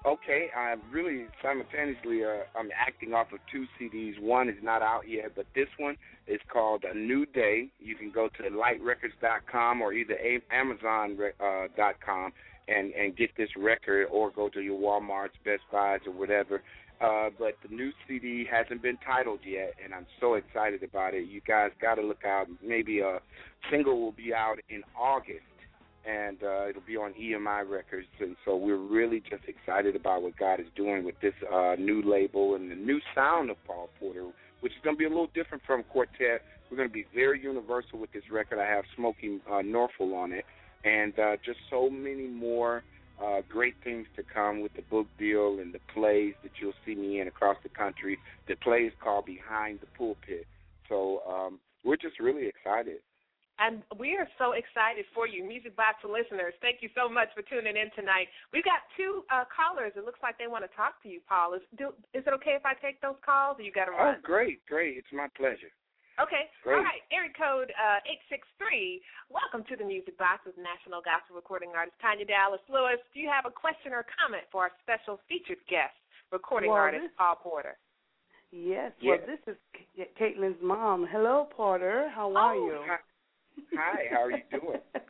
[0.07, 4.21] Okay, I'm really simultaneously uh, I'm acting off of two CDs.
[4.21, 7.69] One is not out yet, but this one is called A New Day.
[7.81, 10.17] You can go to lightrecords.com or either
[10.53, 16.13] amazon.com uh, and and get this record, or go to your WalMarts, Best Buys, or
[16.13, 16.63] whatever.
[17.01, 21.29] Uh, but the new CD hasn't been titled yet, and I'm so excited about it.
[21.29, 22.47] You guys got to look out.
[22.63, 23.21] Maybe a
[23.71, 25.45] single will be out in August
[26.07, 28.07] and uh, it'll be on EMI Records.
[28.21, 32.03] And so we're really just excited about what God is doing with this uh, new
[32.03, 34.27] label and the new sound of Paul Porter,
[34.61, 36.43] which is going to be a little different from Quartet.
[36.71, 38.59] We're going to be very universal with this record.
[38.59, 40.45] I have Smokie uh, Norful on it,
[40.85, 42.83] and uh, just so many more
[43.23, 46.95] uh, great things to come with the book deal and the plays that you'll see
[46.95, 48.19] me in across the country.
[48.47, 50.47] The play is called Behind the Pulpit.
[50.89, 52.99] So um, we're just really excited.
[53.59, 56.55] And we are so excited for you, Music Box listeners.
[56.63, 58.31] Thank you so much for tuning in tonight.
[58.55, 59.91] We've got two uh, callers.
[59.99, 61.59] It looks like they want to talk to you, Paul.
[61.59, 64.15] Is, do, is it okay if I take those calls, or you got to run?
[64.15, 64.95] Oh, great, great.
[64.95, 65.75] It's my pleasure.
[66.23, 66.51] Okay.
[66.63, 66.79] Great.
[66.79, 67.03] All right.
[67.11, 69.03] Area code uh, 863.
[69.31, 73.03] Welcome to the Music Box with National Gospel Recording Artist Tanya Dallas Lewis.
[73.15, 75.95] Do you have a question or comment for our special featured guest,
[76.31, 77.75] recording well, artist this, Paul Porter?
[78.51, 78.95] Yes.
[78.99, 79.19] yes.
[79.19, 79.59] Well, this is
[80.19, 81.07] Kaitlynn's mom.
[81.11, 82.11] Hello, Porter.
[82.11, 82.83] How are oh, you?
[83.75, 84.05] Hi.
[84.05, 84.81] Hi, how are you doing?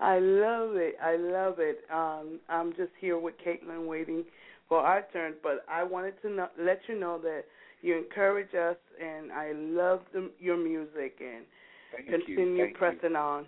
[0.00, 0.96] I love it.
[1.02, 1.84] I love it.
[1.92, 4.24] Um, I'm just here with Kaitlynn waiting
[4.68, 7.44] for our turn, but I wanted to know, let you know that
[7.82, 11.44] you encourage us, and I love the, your music, and
[11.92, 13.16] Thank continue Thank pressing you.
[13.16, 13.46] on.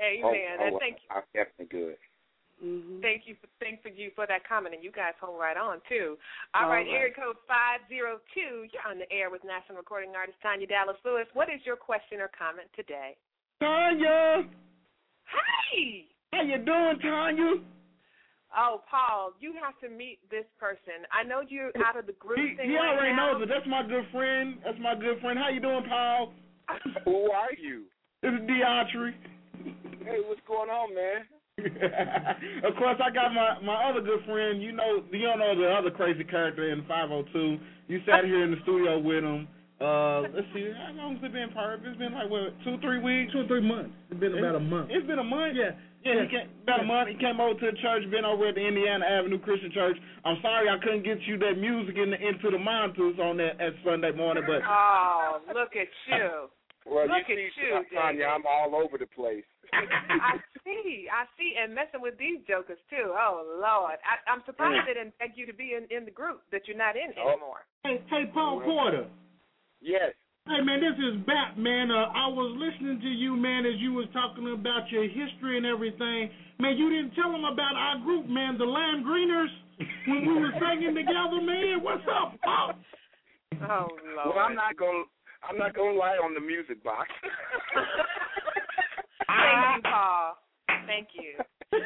[0.00, 0.24] Amen.
[0.60, 1.96] Oh, and oh, thank I'm definitely good.
[2.56, 3.04] Mm-hmm.
[3.04, 5.84] Thank you for thank for you for that comment, and you guys hold right on
[5.88, 6.16] too.
[6.56, 8.64] All, All right, right, area code five zero two.
[8.72, 11.28] You're on the air with national recording artist Tanya Dallas Lewis.
[11.36, 13.12] What is your question or comment today?
[13.60, 14.48] Tanya.
[15.28, 16.08] Hey.
[16.32, 17.60] How you doing, Tanya?
[18.56, 21.04] Oh, Paul, you have to meet this person.
[21.12, 23.32] I know you're out of the group he, thing he right already now.
[23.36, 23.48] knows it.
[23.52, 24.56] That's my good friend.
[24.64, 25.38] That's my good friend.
[25.38, 26.32] How you doing, Paul?
[27.04, 27.84] Who are you?
[28.22, 29.12] This is Deontry.
[30.00, 31.28] Hey, what's going on, man?
[32.68, 34.60] of course, I got my my other good friend.
[34.60, 37.56] You know, you don't know the other crazy character in 502.
[37.88, 39.48] You sat here in the studio with him.
[39.80, 41.84] Uh, let's see, how long has it been, Parv?
[41.84, 43.32] It's been like what, two, three weeks?
[43.32, 43.92] Two or three months.
[44.08, 44.88] It's been about a month.
[44.92, 45.56] It's been a month.
[45.56, 45.76] Yeah.
[46.04, 46.22] Yeah, yeah.
[46.24, 47.08] he came about a month.
[47.08, 48.04] He came over to the church.
[48.12, 49.96] Been over at the Indiana Avenue Christian Church.
[50.24, 53.60] I'm sorry I couldn't get you that music in the, into the monitors on that
[53.60, 56.52] at Sunday morning, but oh, look at you.
[56.84, 59.44] Well, Look you at see, you, Tanya, I'm all over the place.
[59.72, 63.14] I see, I see, and messing with these jokers too.
[63.14, 66.42] Oh Lord, I, I'm surprised they didn't beg you to be in in the group
[66.52, 67.30] that you're not in Oh.
[67.30, 67.66] anymore.
[67.84, 69.06] Hey, hey, Paul Porter.
[69.80, 70.12] Yes.
[70.46, 71.90] Hey man, this is Batman.
[71.90, 75.66] Uh, I was listening to you, man, as you was talking about your history and
[75.66, 76.30] everything.
[76.58, 79.50] Man, you didn't tell them about our group, man, the Lime Greeners,
[80.06, 81.82] when we were singing together, man.
[81.82, 82.78] What's up, Paul?
[83.68, 84.36] Oh Lord.
[84.36, 85.04] Well, I'm not gonna.
[85.48, 87.08] I'm not gonna lie on the music box.
[89.26, 90.38] Thank you, Paul.
[90.86, 91.34] Thank you.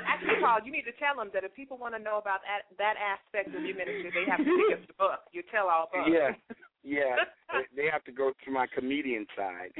[0.06, 2.68] Actually, Paul, you need to tell them that if people want to know about that
[2.76, 5.20] that aspect of your ministry, they have to pick up the book.
[5.32, 6.06] You tell all book.
[6.12, 6.36] yeah,
[6.84, 7.16] yeah.
[7.52, 9.72] They, they have to go to my comedian side.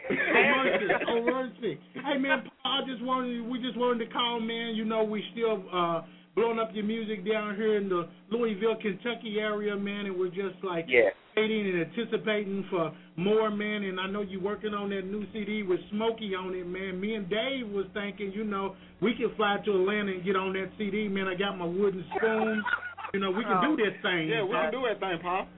[1.09, 1.79] oh, mercy.
[1.95, 4.75] Hey man, Paul, I just wanted we just wanted to call, man.
[4.75, 6.03] You know, we still uh
[6.35, 10.63] blowing up your music down here in the Louisville, Kentucky area, man, and we're just
[10.63, 11.11] like Yeah.
[11.37, 13.83] waiting and anticipating for more, man.
[13.85, 17.01] And I know you're working on that new CD with Smokie on it, man.
[17.01, 20.53] Me and Dave was thinking, you know, we can fly to Atlanta and get on
[20.55, 21.27] that CD, man.
[21.29, 22.63] I got my wooden spoon.
[23.13, 24.29] You know, we can do this thing.
[24.29, 25.49] yeah, we can do that thing, Pop.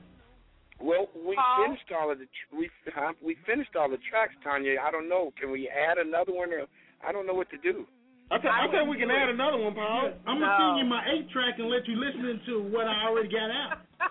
[0.81, 1.65] Well, we Paul?
[1.67, 3.13] finished all of the tr- we huh?
[3.23, 4.81] we finished all the tracks, Tanya.
[4.83, 5.33] I don't know.
[5.39, 6.53] Can we add another one?
[6.53, 6.65] Or
[7.07, 7.87] I don't know what to do.
[8.33, 10.13] I think I think we can add another one, Paul.
[10.27, 13.29] I'm gonna send you my eight track and let you listen to what I already
[13.29, 13.85] got out.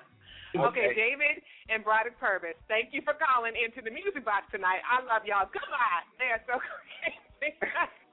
[0.53, 0.87] okay, Okay.
[0.93, 1.41] David
[1.73, 4.85] and Broderick Purvis, thank you for calling into the music box tonight.
[4.85, 5.49] I love y'all.
[5.49, 6.05] Goodbye.
[6.21, 7.57] They are so crazy.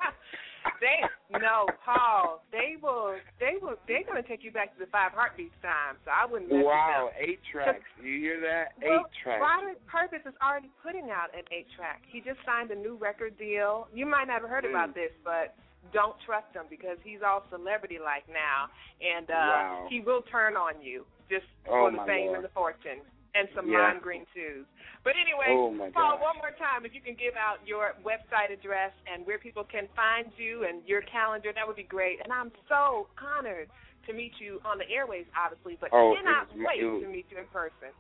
[0.80, 1.04] they
[1.38, 2.40] no, Paul.
[2.52, 3.16] They will.
[3.38, 3.76] They will.
[3.86, 6.00] They're going to take you back to the five heartbeats time.
[6.04, 6.48] So I wouldn't.
[6.48, 7.84] mess with Wow, eight tracks.
[8.00, 8.72] You hear that?
[8.80, 9.40] Well, eight tracks.
[9.44, 12.00] Broderick Purvis is already putting out an eight track.
[12.08, 13.88] He just signed a new record deal.
[13.92, 14.94] You might not have heard about Mm.
[15.04, 15.52] this, but
[15.92, 18.68] don't trust him because he's all celebrity like now,
[19.00, 19.86] and uh Wow.
[19.90, 22.36] he will turn on you just Oh, for the fame Lord.
[22.36, 23.00] and the fortune
[23.34, 23.78] and some Yeah.
[23.92, 24.66] lime green shoes.
[25.04, 26.20] But anyway, Oh, Paul, gosh.
[26.20, 29.86] one more time, if you can give out your website address and where people can
[29.94, 32.20] find you and your calendar, that would be great.
[32.24, 33.68] And I'm so honored
[34.06, 37.02] to meet you on the airways, obviously, but Oh, cannot it was my- wait was-
[37.02, 37.92] to meet you in person.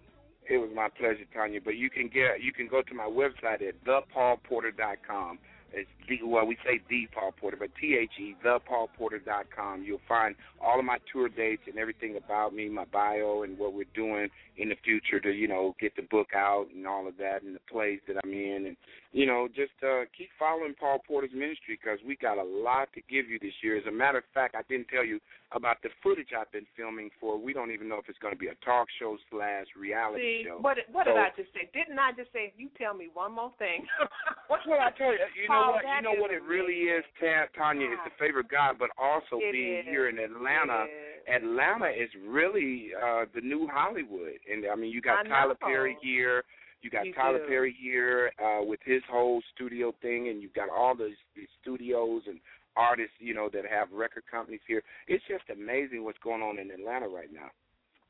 [0.48, 1.60] It was my pleasure, Tanya.
[1.60, 5.38] But you can get you can go to my website at thepaulporter.com.
[5.72, 9.18] It's the, well, we say the Paul Porter, but T H E the Paul Porter
[9.18, 9.82] dot com.
[9.82, 13.74] You'll find all of my tour dates and everything about me, my bio, and what
[13.74, 17.18] we're doing in the future to you know get the book out and all of
[17.18, 18.76] that, and the plays that I'm in, and
[19.12, 23.00] you know just uh, keep following Paul Porter's ministry because we got a lot to
[23.08, 23.78] give you this year.
[23.78, 25.18] As a matter of fact, I didn't tell you
[25.52, 27.38] about the footage I've been filming for.
[27.40, 30.44] We don't even know if it's going to be a talk show slash reality See,
[30.46, 30.58] show.
[30.60, 31.70] what what so, did I just say?
[31.72, 32.52] Didn't I just say?
[32.56, 33.86] You tell me one more thing.
[34.48, 35.20] What's what I tell you?
[35.40, 35.84] You know what?
[35.84, 37.88] You know what it really is, Ta- Tanya.
[37.92, 39.84] It's the favor of God, but also It being is.
[39.84, 40.84] here in Atlanta.
[41.28, 45.54] Atlanta is really uh the new Hollywood, and I mean, you got Tyler.
[45.60, 46.44] Perry here.
[46.82, 47.46] You got You Tyler do.
[47.46, 52.22] Perry here uh with his whole studio thing, and you've got all the, the studios
[52.26, 52.40] and
[52.76, 54.82] artists, you know, that have record companies here.
[55.08, 57.50] It's just amazing what's going on in Atlanta right now.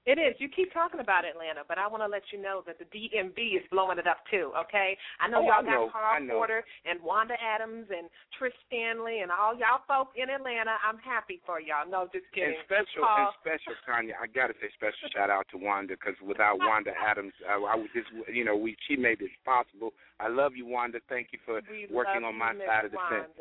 [0.06, 0.34] It is.
[0.38, 3.60] You keep talking about Atlanta, but I want to let you know that the DMV
[3.60, 4.52] is blowing it up too.
[4.56, 5.84] Okay, I know Oh, y'all I know.
[5.86, 8.08] got Carl Porter and Wanda Adams and
[8.40, 10.80] Trish Stanley and all y'all folks in Atlanta.
[10.80, 11.84] I'm happy for y'all.
[11.84, 12.56] No, just kidding.
[12.56, 14.14] And special, Paul, and special, Tanya.
[14.16, 17.92] I gotta say special shout out to Wanda because without Wanda Adams, I, I would
[17.92, 19.92] just, you know, we she made this possible.
[20.20, 21.00] I love you, Wanda.
[21.08, 23.36] Thank you for we working on my Miss side of the fence.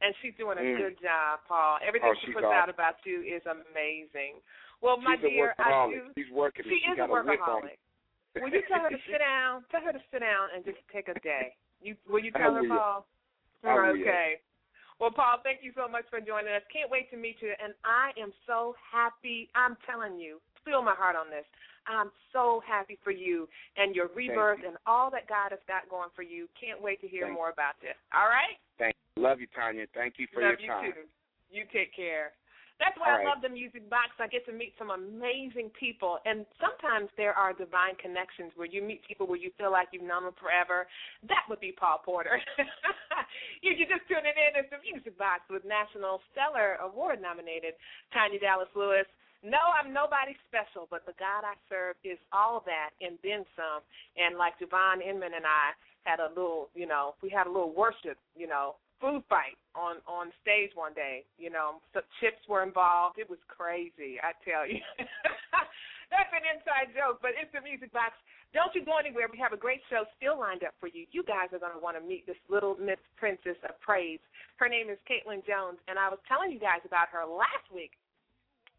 [0.00, 0.76] And she's doing a Mm.
[0.78, 1.78] good job, Paul.
[1.82, 4.40] Everything Oh, she puts out about you is amazing.
[4.80, 6.10] Well, my She's dear, I do.
[6.16, 6.64] She's working.
[6.66, 7.62] She and is got a a whip on.
[7.62, 7.78] workaholic.
[8.40, 9.64] Will you tell her to sit down?
[9.70, 11.54] Tell her to sit down and just take a day.
[11.82, 12.62] You will you tell her.
[12.68, 13.06] Paul?
[13.64, 14.38] Okay.
[15.00, 16.62] Well, Paul, thank you so much for joining us.
[16.72, 19.48] Can't wait to meet you, and I am so happy.
[19.54, 21.46] I'm telling you, feel my heart on this.
[21.86, 26.10] I'm so happy for you and your rebirth and all that God has got going
[26.14, 26.46] for you.
[26.60, 27.96] Can't wait to hear Thank more about this.
[28.12, 28.60] All right?
[28.76, 29.22] Thank you.
[29.22, 29.86] Love you, Tanya.
[29.94, 30.92] Thank you for Love your you time.
[30.92, 31.00] too.
[31.48, 32.36] You take care.
[32.78, 34.14] That's why All I love the music box.
[34.22, 38.82] I get to meet some amazing people, and sometimes there are divine connections where you
[38.82, 40.86] meet people where you feel like you've known them forever.
[41.26, 42.38] That would be Paul Porter.
[43.62, 44.54] you you just tuning in.
[44.54, 47.74] It's the music box with National Stellar Award nominated
[48.14, 49.10] Tanya Dallas Lewis.
[49.42, 53.82] No, I'm nobody special, but the God I serve is all that and then some.
[54.18, 57.70] And like Devon Inman and I had a little, you know, we had a little
[57.70, 61.24] worship, you know, food fight on on stage one day.
[61.38, 63.18] You know, so chips were involved.
[63.18, 64.82] It was crazy, I tell you.
[66.12, 68.16] That's an inside joke, but it's the music box.
[68.56, 69.28] Don't you go anywhere.
[69.28, 71.04] We have a great show still lined up for you.
[71.12, 74.20] You guys are going to want to meet this little Miss Princess of Praise.
[74.56, 77.92] Her name is Kaitlynn Jones, and I was telling you guys about her last week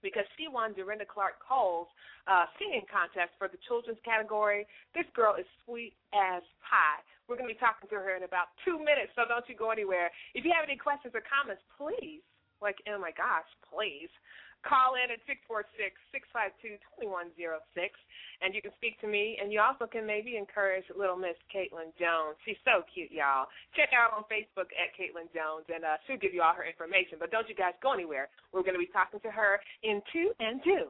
[0.02, 1.88] because she won Dorinda Clark Cole's
[2.26, 4.66] uh, singing contest for the children's category.
[4.96, 7.04] This girl is sweet as pie.
[7.30, 9.70] We're going to be talking to her in about two minutes, so don't you go
[9.70, 10.10] anywhere.
[10.34, 12.26] If you have any questions or comments, please,
[12.58, 14.10] like, oh my gosh, please,
[14.66, 17.96] call in at six four six six five two twenty one zero six,
[18.42, 19.38] and you can speak to me.
[19.40, 22.36] And you also can maybe encourage little Miss Kaitlynn Jones.
[22.44, 23.48] She's so cute, y'all.
[23.78, 27.22] Check out on Facebook at Kaitlynn Jones, and uh, she'll give you all her information.
[27.22, 28.28] But don't you guys go anywhere.
[28.52, 30.90] We're going to be talking to her in two and two.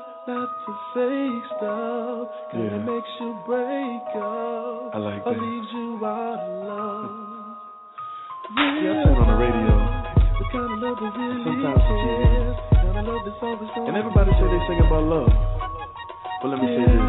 [0.27, 2.27] not the fake stuff.
[2.51, 2.77] Cause Yeah.
[2.77, 5.41] it makes you break up I like or that.
[5.41, 7.09] leaves you out of love.
[8.51, 9.73] Yeah, I Real turn on the radio.
[10.37, 13.95] the kind of love that really Sometimes it's cares, kind of love that's always And
[13.97, 15.31] everybody say they sing about love.
[16.41, 17.05] But let me say this.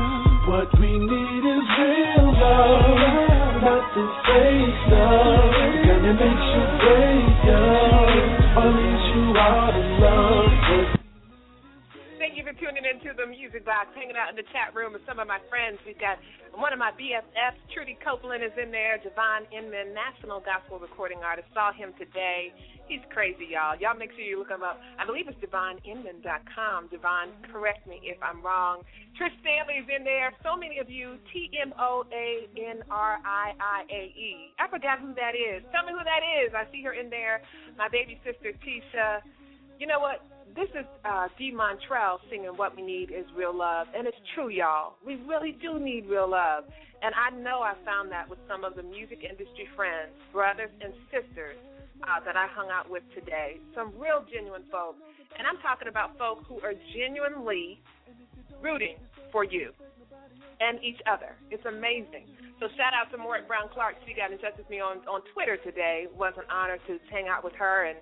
[0.49, 5.53] What we need is real love, not the fake stuff.
[5.85, 11.02] Cause it makes you break up or leaves you out of love.
[12.43, 15.23] You for tuning into the Music Box, hanging out in the chat room with some
[15.23, 15.79] of my friends.
[15.87, 16.19] We've got
[16.59, 18.99] one of my BFFs, Trudy Copeland, is in there.
[18.99, 21.47] Devon Inman, national gospel recording artist.
[21.55, 22.51] Saw him today.
[22.91, 23.79] He's crazy, y'all.
[23.79, 24.83] Y'all make sure you look him up.
[24.99, 26.91] I believe it's DevonInman.com.
[26.91, 28.83] Devon, correct me if I'm wrong.
[29.15, 30.35] Trish Stanley's in there.
[30.43, 31.23] So many of you.
[31.31, 34.51] T M O A N R I I A E.
[34.59, 35.63] I forgot who that is.
[35.71, 36.51] Tell me who that is.
[36.59, 37.39] I see her in there.
[37.79, 39.23] My baby sister, Tisha.
[39.79, 40.27] You know what?
[40.55, 43.87] This is uh, Dee Montrell singing What We Need Is Real Love.
[43.97, 44.95] And it's true, y'all.
[45.07, 46.65] We really do need real love.
[47.03, 50.93] And I know I found that with some of the music industry friends, brothers, and
[51.11, 51.57] sisters
[52.05, 53.59] uh, that I hung out with today.
[53.75, 54.97] Some real genuine folk.
[55.39, 57.81] And I'm talking about folk who are genuinely
[58.63, 58.97] rooting
[59.33, 59.73] for you.
[60.61, 61.35] and each other.
[61.51, 62.31] It's amazing.
[62.61, 63.97] So shout out to Maurette Brown Clark.
[64.07, 66.07] She got in touch with me on on Twitter today.
[66.07, 67.99] It was an honor to hang out with her and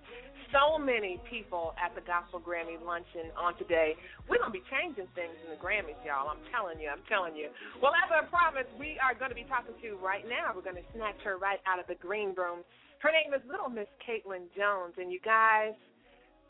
[0.53, 3.95] so many people at the Gospel Grammy luncheon on today.
[4.29, 6.31] We're gonna be changing things in the Grammys, y'all.
[6.31, 6.91] I'm telling you.
[6.91, 7.51] I'm telling you.
[7.83, 10.53] Well, as I promised, we are going to be talking to right now.
[10.55, 12.67] We're going to snatch her right out of the green room.
[13.01, 15.73] Her name is Little Miss Kaitlynn Jones, and you guys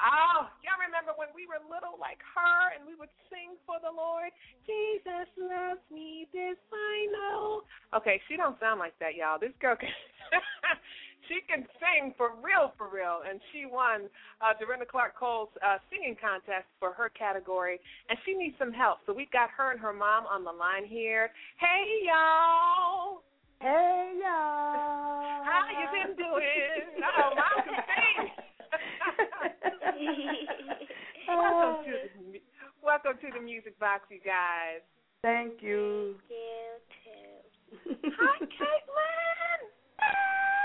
[0.00, 3.92] Oh, y'all remember when we were little like her and we would sing for the
[3.92, 4.32] Lord?
[4.64, 7.68] Jesus loves me, this I know.
[7.92, 9.36] Okay, she don't sound like that, y'all.
[9.36, 9.92] This girl can
[11.30, 13.22] she can sing for real, for real.
[13.22, 14.10] And she won
[14.42, 17.78] uh Dorinda Clark Cole's uh singing contest for her category
[18.10, 18.98] and she needs some help.
[19.06, 21.30] So we got her and her mom on the line here.
[21.62, 23.22] Hey y'all.
[23.62, 25.46] Hey y'all.
[25.46, 26.98] How you been doing?
[26.98, 28.26] Oh, mom can sing.
[31.30, 32.42] welcome to the
[32.82, 34.82] welcome to the music box, you guys.
[35.22, 36.16] Thank you.
[36.26, 38.10] Thank You too.
[38.18, 39.62] Hi, Kaitlynn.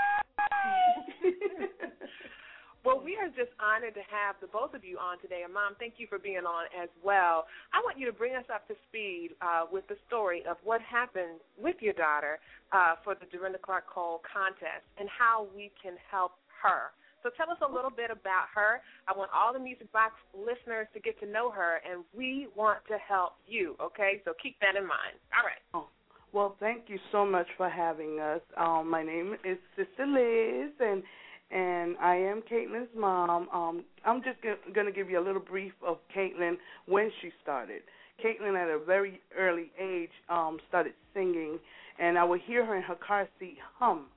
[2.84, 5.74] well, we are just honored to have the both of you on today, and Mom,
[5.78, 7.46] thank you for being on as well.
[7.72, 10.80] I want you to bring us up to speed uh, with the story of what
[10.82, 12.38] happened with your daughter
[12.72, 16.32] uh, for the Dorinda Clark Cole contest and how we can help
[16.62, 16.94] her.
[17.22, 18.80] So tell us a little bit about her.
[19.08, 22.86] I want all the Music Box listeners to get to know her, and we want
[22.86, 24.22] to help you, okay?
[24.24, 25.18] So keep that in mind.
[25.34, 25.90] All right.
[26.36, 28.42] Well, thank you so much for having us.
[28.58, 31.02] Um, my name is Sister Liz, and
[31.50, 33.48] and I am Kaitlynn's mom.
[33.48, 34.36] Um, I'm just
[34.74, 37.80] going to give you a little brief of Kaitlynn when she started.
[38.22, 41.58] Kaitlynn, at a very early age, um, started singing,
[41.98, 44.08] and I would hear her in her car seat hum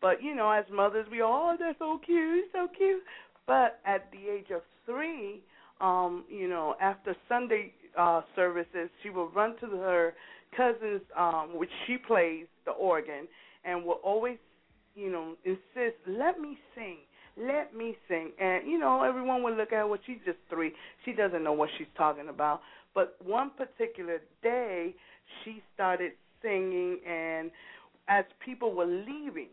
[0.00, 3.02] but you know, as mothers, we all oh, they're so cute, so cute.
[3.46, 5.42] But at the age of three,
[5.82, 10.14] um, you know, after Sunday uh services, she will run to her
[10.56, 13.28] cousin's, um, which she plays the organ,
[13.64, 14.38] and will always,
[14.94, 16.98] you know, insist, "Let me sing."
[17.40, 18.32] Let me sing.
[18.40, 20.72] And, you know, everyone would look at her, well, she's just three.
[21.04, 22.62] She doesn't know what she's talking about.
[22.96, 24.92] But one particular day,
[25.44, 27.52] she started singing, and
[28.08, 29.50] as people were leaving,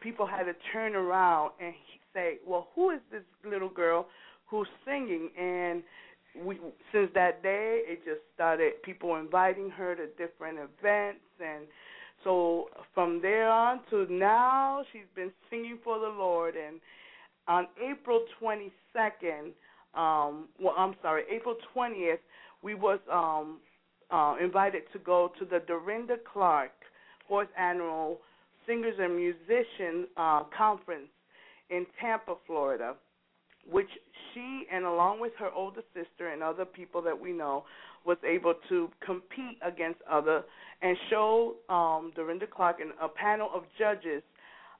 [0.00, 1.74] people had to turn around and
[2.12, 4.08] say, "Well, who is this little girl
[4.46, 5.84] who's singing?" And
[6.44, 6.58] we,
[6.92, 8.82] since that day, it just started.
[8.82, 11.64] People inviting her to different events, and
[12.24, 16.54] so from there on to now, she's been singing for the Lord.
[16.56, 16.80] And
[17.46, 19.52] on April 22nd,
[19.94, 22.18] um, well, I'm sorry, April 20th,
[22.62, 23.58] we was um,
[24.10, 26.72] uh, invited to go to the Dorinda Clark
[27.28, 28.18] fourth annual
[28.66, 31.08] Singers and Musicians uh, Conference
[31.70, 32.94] in Tampa, Florida,
[33.70, 33.88] which
[34.32, 37.64] she and along with her older sister and other people that we know
[38.04, 40.44] was able to compete against other
[40.82, 44.22] and show um, Dorinda Clark and a panel of judges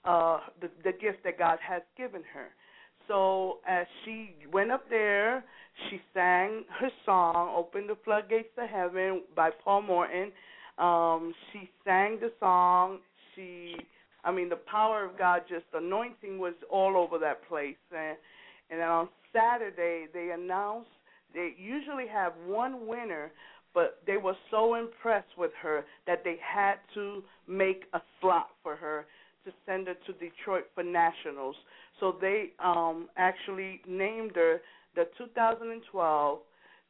[0.05, 2.49] uh, the, the gift that God has given her.
[3.09, 5.45] So as she went up there,
[5.89, 10.33] she sang her song, "Open the Floodgates to Heaven" by Paul Morton.
[10.79, 12.99] Um, she sang the song
[13.37, 13.77] she
[14.25, 18.17] I mean the power of God just anointing was all over that place and
[18.71, 20.91] and then on Saturday they announced
[21.35, 23.31] they usually have one winner
[23.75, 28.75] but they were so impressed with her that they had to make a slot for
[28.75, 29.05] her
[29.45, 31.55] to send her to Detroit for nationals.
[32.01, 34.61] So they um actually named her
[34.95, 36.39] the 2012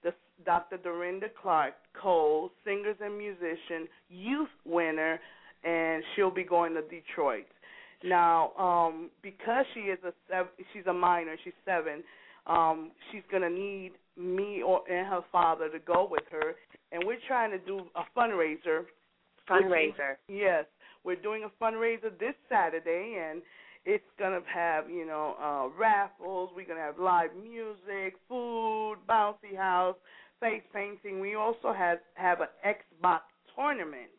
[0.04, 0.14] the
[0.44, 0.76] Dr.
[0.78, 5.18] Dorinda Clark Cole Singers and Musician Youth Winner
[5.64, 7.46] and she'll be going to Detroit.
[8.04, 12.02] Now, um, because she is a seven, she's a minor, she's seven.
[12.46, 16.54] Um, she's gonna need me or and her father to go with her,
[16.92, 18.84] and we're trying to do a fundraiser.
[19.48, 20.12] Fundraiser.
[20.12, 20.64] Is, yes,
[21.04, 23.42] we're doing a fundraiser this Saturday, and
[23.84, 26.50] it's gonna have you know uh, raffles.
[26.54, 29.96] We're gonna have live music, food, bouncy house,
[30.40, 31.20] face painting.
[31.20, 33.20] We also have have an Xbox
[33.54, 34.10] tournament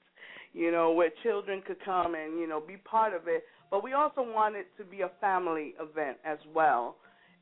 [0.54, 3.44] you know, where children could come and, you know, be part of it.
[3.70, 6.96] But we also want it to be a family event as well.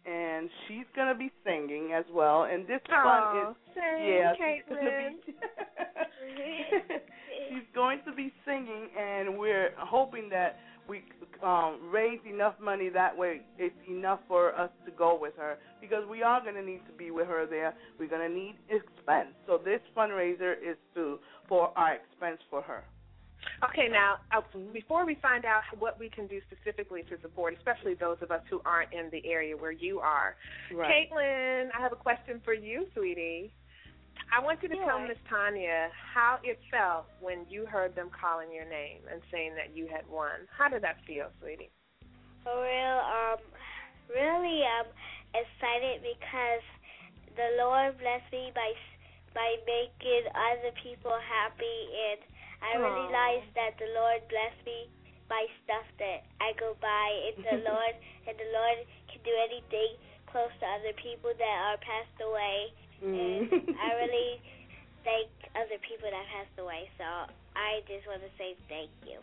[0.06, 2.44] And she's going to be singing as well.
[2.44, 5.16] And this oh, one is, yeah, Kaitlynn.
[5.26, 5.34] She's,
[6.36, 6.96] be,
[7.50, 11.04] she's going to be singing, and we're hoping that we
[11.44, 16.04] um, raise enough money that way it's enough for us to go with her because
[16.10, 17.74] we are going to need to be with her there.
[18.00, 19.34] We're going to need expense.
[19.48, 22.84] So this fundraiser is to for our expense for her.
[23.64, 24.42] Okay, now uh,
[24.74, 28.42] before we find out what we can do specifically to support, especially those of us
[28.50, 30.36] who aren't in the area where you are,
[30.74, 31.10] right.
[31.12, 33.54] Kaitlynn, I have a question for you, sweetie.
[34.32, 38.52] I want you to tell Miss Tanya how it felt when you heard them calling
[38.52, 40.48] your name and saying that you had won.
[40.50, 41.70] How did that feel, sweetie?
[42.44, 43.40] For real, um,
[44.10, 44.88] really, um,
[45.36, 46.64] excited because
[47.36, 48.72] the Lord blessed me by
[49.36, 52.24] by making other people happy, and
[52.66, 52.82] I Aw.
[52.82, 54.90] realized that the Lord blessed me
[55.30, 57.96] by stuff that I go by, and the Lord
[58.26, 62.74] and the Lord can do anything close to other people that are passed away,
[63.06, 63.78] and mm.
[63.78, 64.42] I really
[65.08, 66.90] thank other people that passed away.
[66.98, 67.06] So
[67.54, 69.22] I just want to say thank you.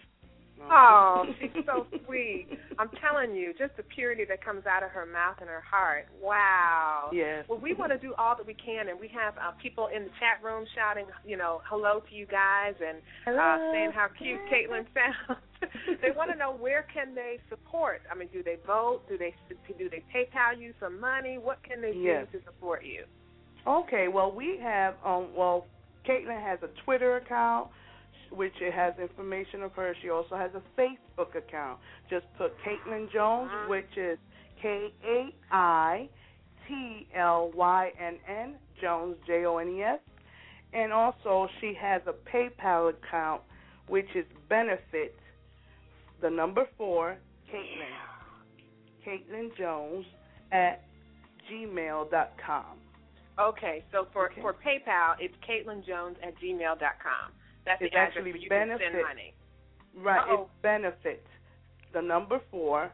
[0.70, 2.46] Oh, she's so sweet.
[2.78, 6.06] I'm telling you, just the purity that comes out of her mouth and her heart.
[6.20, 7.10] Wow.
[7.12, 7.44] Yes.
[7.48, 10.04] Well, we want to do all that we can, and we have uh, people in
[10.04, 13.72] the chat room shouting, you know, hello to you guys and uh, Hello.
[13.72, 15.40] saying how cute Kaitlynn sounds.
[16.02, 18.02] they want to know where can they support.
[18.10, 19.02] I mean, do they vote?
[19.08, 19.34] Do they
[19.78, 21.38] do they PayPal you some money?
[21.38, 23.04] What can they do to support you?
[23.66, 25.66] Okay, well we have um well
[26.08, 27.68] Kaitlynn has a Twitter account
[28.34, 29.94] which it has information of her.
[30.02, 31.78] She also has a Facebook account.
[32.10, 33.68] Just put Kaitlynn Jones, uh-huh.
[33.68, 34.18] which is
[34.60, 36.08] K A I
[36.66, 40.00] T L Y N N Jones J O N E S.
[40.72, 43.42] And also she has a PayPal account
[43.88, 45.14] which is benefit
[46.22, 47.18] the number four,
[47.52, 49.06] Kaitlynn.
[49.06, 50.06] Kaitlynn Jones
[50.52, 50.84] at
[51.50, 52.78] gmail dot com.
[53.38, 57.32] Okay, so for for PayPal, it's Kaitlynn Jones at gmail dot com.
[57.64, 58.88] That's the address actually where you can benefit.
[58.92, 59.34] send money.
[59.94, 60.48] Right, Uh-oh.
[60.48, 61.24] it's benefit.
[61.92, 62.90] The number four,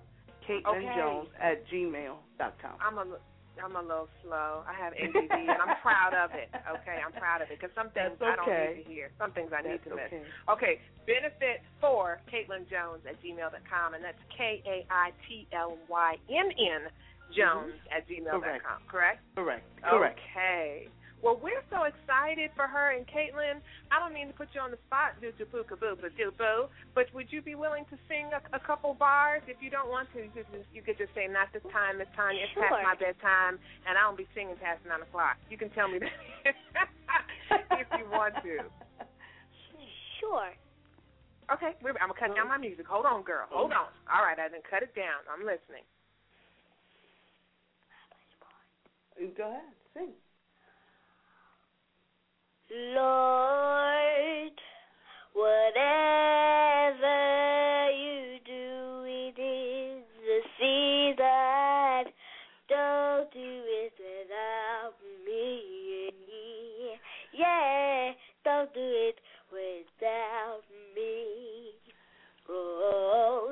[0.48, 0.94] Kaitlynn Okay.
[0.96, 2.74] Jones at gmail dot com.
[2.80, 3.18] I'm a
[3.58, 4.62] I'm a little slow.
[4.70, 6.46] I have ADD, and I'm proud of it.
[6.78, 9.10] Okay, I'm proud of it because some things That's I don't need to hear.
[9.18, 10.10] Some things I need That's to miss.
[10.14, 10.22] okay.
[10.46, 10.74] Okay,
[11.10, 15.74] benefit for Kaitlynn Jones at gmail dot com, and that's K A I T L
[15.90, 16.82] Y N N
[17.34, 17.94] Jones mm-hmm.
[17.98, 18.62] at gmail dot Correct.
[18.62, 18.78] com.
[18.86, 19.20] Correct.
[19.34, 19.66] Correct.
[19.82, 20.18] Correct.
[20.34, 20.88] Okay.
[21.18, 23.58] Well, we're so excited for her and Kaitlynn.
[23.90, 26.30] I don't mean to put you on the spot, doo doo boo boo boo doo
[26.38, 29.42] boo, but would you be willing to sing a, a couple bars?
[29.50, 31.98] If you don't want to, you could just, you could just say, "Not this time,
[31.98, 32.46] Miss Tanya.
[32.46, 35.90] It's past my bedtime, and I don't be singing past nine o'clock." You can tell
[35.90, 36.14] me that
[37.82, 38.62] if you want to.
[40.22, 40.54] Sure.
[41.50, 42.86] Okay, we're, I'm gonna cut down my music.
[42.86, 43.50] Hold on, girl.
[43.50, 43.90] Hold on.
[44.06, 45.26] All right, I didn't cut it down.
[45.26, 45.82] I'm listening.
[49.34, 50.14] Go ahead, sing.
[52.70, 54.52] Lord,
[55.32, 57.00] whatever
[57.90, 62.12] you do, it is the season.
[62.68, 64.94] Don't do it without
[65.24, 65.62] me.
[67.32, 68.12] Yeah,
[68.44, 69.18] don't do it
[69.50, 70.62] without
[70.94, 71.72] me.
[72.50, 73.47] Oh,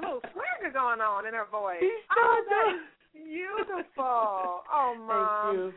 [0.00, 1.80] got a little swagger going on in her voice.
[1.80, 4.62] She oh, sure that's beautiful.
[4.72, 5.54] Oh, mom.
[5.54, 5.72] Thank you.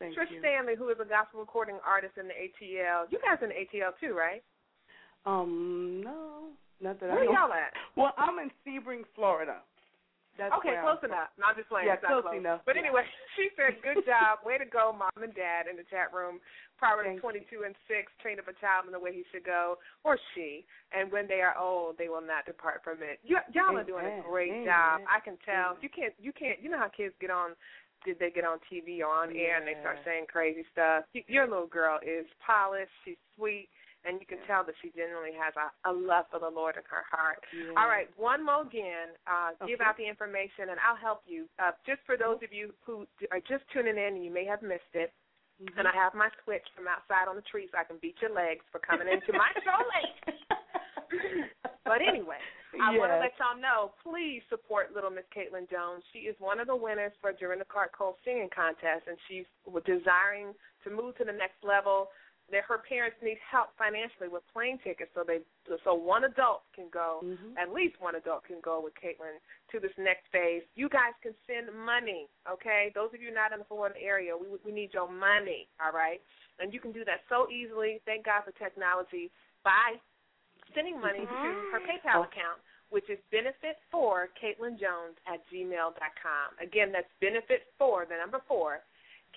[0.00, 0.40] Thank Trish you.
[0.40, 3.04] Stanley, who is a gospel recording artist in the ATL.
[3.10, 4.42] You guys in the ATL too, right?
[5.26, 6.48] Um, no,
[6.80, 7.32] not that Where I know.
[7.32, 7.72] y'all at?
[7.96, 9.56] Well, I'm in Sebring, Florida.
[10.40, 11.28] That's okay, close I'm enough.
[11.36, 11.92] No, I'm just playing.
[11.92, 12.64] Yeah, not close enough.
[12.64, 12.88] But Yeah.
[12.88, 13.04] anyway,
[13.36, 16.40] she said, "Good job, way to go, mom and dad in the chat room."
[16.80, 20.16] Proverbs 22 and 6, train up a child in the way he should go, or
[20.32, 20.64] she,
[20.96, 23.20] and when they are old, they will not depart from it.
[23.20, 24.64] You, y'all are doing a great Amen.
[24.64, 25.04] job.
[25.04, 25.76] I can tell.
[25.84, 26.56] You can't, you can't.
[26.56, 27.52] You know how kids get on
[28.04, 31.04] did they get on TV or on air and they start saying crazy stuff.
[31.12, 33.68] Your little girl is polished, she's sweet,
[34.04, 36.84] and you can tell that she genuinely has a, a love for the Lord in
[36.88, 37.40] her heart.
[37.52, 37.76] Yeah.
[37.76, 39.12] All right, one more again.
[39.28, 41.44] Uh, Give out the information, and I'll help you.
[41.60, 44.62] Uh, just for those of you who are just tuning in and you may have
[44.62, 45.12] missed it,
[45.60, 45.76] Mm-hmm.
[45.76, 48.32] and I have my switch from outside on the tree so I can beat your
[48.32, 50.16] legs for coming into my show late.
[51.84, 52.40] but anyway,
[52.80, 56.00] I want to let y'all know, please support little Miss Kaitlynn Jones.
[56.16, 59.44] She is one of the winners for Dorinda Clark Cole singing contest, and she's
[59.84, 62.08] desiring to move to the next level.
[62.50, 65.38] That her parents need help financially with plane tickets, so they
[65.84, 67.56] so one adult can go, Mhm.
[67.56, 69.38] at least one adult can go with Kaitlynn
[69.68, 70.64] to this next phase.
[70.74, 72.90] You guys can send money, okay?
[72.90, 76.20] Those of you not in the Florida area, we we need your money, all right?
[76.58, 78.00] And you can do that so easily.
[78.04, 79.30] Thank God for technology
[79.62, 80.00] by
[80.74, 81.34] sending money to
[81.70, 86.58] her PayPal account, which is benefit for Kaitlynn Jones at gmail dot com.
[86.58, 88.82] Again, that's benefit for the number four,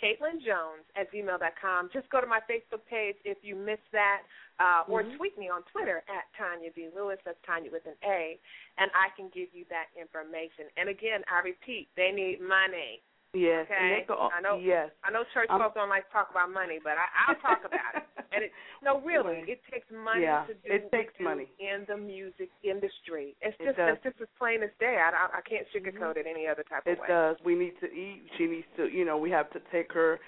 [0.01, 1.89] Kaitlynn Jones at gmail.com.
[1.93, 4.23] Just go to my Facebook page if you missed that,
[4.59, 5.17] uh, or Mhm.
[5.17, 6.89] tweet me on Twitter at Tanya D.
[6.95, 7.19] Lewis.
[7.23, 8.39] That's Tanya with an A,
[8.77, 10.69] and I can give you that information.
[10.77, 13.01] And again, I repeat, they need money.
[13.33, 13.65] Yes.
[13.65, 14.05] Okay.
[14.07, 14.57] Go, I know.
[14.61, 14.89] Yes.
[15.03, 17.65] I know church I'm- folks don't like to talk about money, but I, I'll talk
[17.65, 18.03] about it.
[18.31, 18.51] And it,
[18.83, 21.49] no, really, it takes money Yeah, to do it takes do money.
[21.59, 23.35] in the music industry.
[23.41, 23.95] It's It just does.
[23.97, 24.97] it's just as plain as day.
[25.01, 27.05] I, I, I can't sugarcoat it any other type It of way.
[27.05, 27.37] It does.
[27.43, 28.21] We need to eat.
[28.37, 30.19] She needs to, you know, we have to take her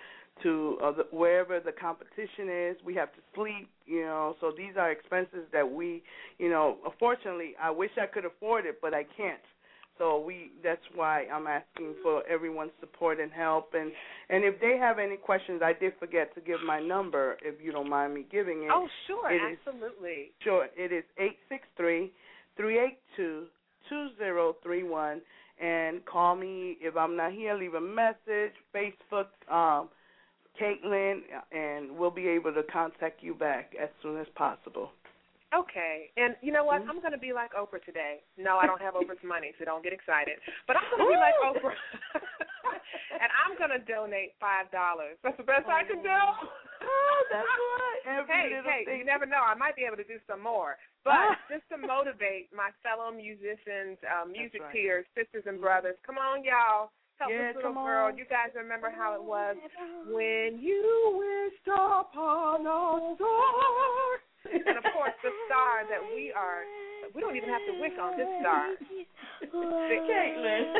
[0.44, 2.76] to uh, the, wherever the competition is.
[2.84, 4.36] We have to sleep, you know.
[4.42, 6.04] So these are expenses that we,
[6.40, 9.40] you know, unfortunately, I wish I could afford it, but I can't.
[9.98, 13.92] So we that's why I'm asking for everyone's support and help and
[14.30, 17.72] and if they have any questions, I did forget to give my number if you
[17.72, 18.70] don't mind me giving it.
[18.74, 20.32] Oh, sure, It is- absolutely.
[20.40, 22.12] Sure, it is eight six three
[22.58, 23.46] three eight two
[23.90, 25.22] two zero three one
[25.62, 27.56] and call me if I'm not here.
[27.56, 29.88] Leave a message, Facebook, um,
[30.62, 31.22] Kaitlynn,
[31.52, 34.92] and we'll be able to contact you back as soon as possible.
[35.56, 36.82] Okay, and you know what?
[36.84, 36.92] Mm-hmm.
[36.92, 38.20] I'm going to be like Oprah today.
[38.36, 40.36] No, I don't have Oprah's money, so don't get excited.
[40.68, 41.72] But I'm going to be like Oprah,
[43.24, 45.16] and I'm going to donate five dollars.
[45.24, 46.12] That's the best I can do.
[46.12, 48.02] Oh, that's right.
[48.20, 49.00] Every hey, hey, thing.
[49.00, 49.40] you never know.
[49.40, 50.76] I might be able to do some more.
[51.06, 54.74] But just to motivate my fellow musicians, uh, music right.
[54.74, 56.90] peers, sisters and brothers, come on, y'all.
[57.22, 58.10] Help Yeah, this little girl.
[58.10, 58.18] on.
[58.18, 59.56] You guys remember how it was
[60.10, 60.82] when you
[61.14, 64.18] wished upon a star.
[64.52, 66.64] And of course, the star that we are,
[67.14, 68.74] we don't even have to wish on this star.
[69.44, 70.74] Kaitlynn.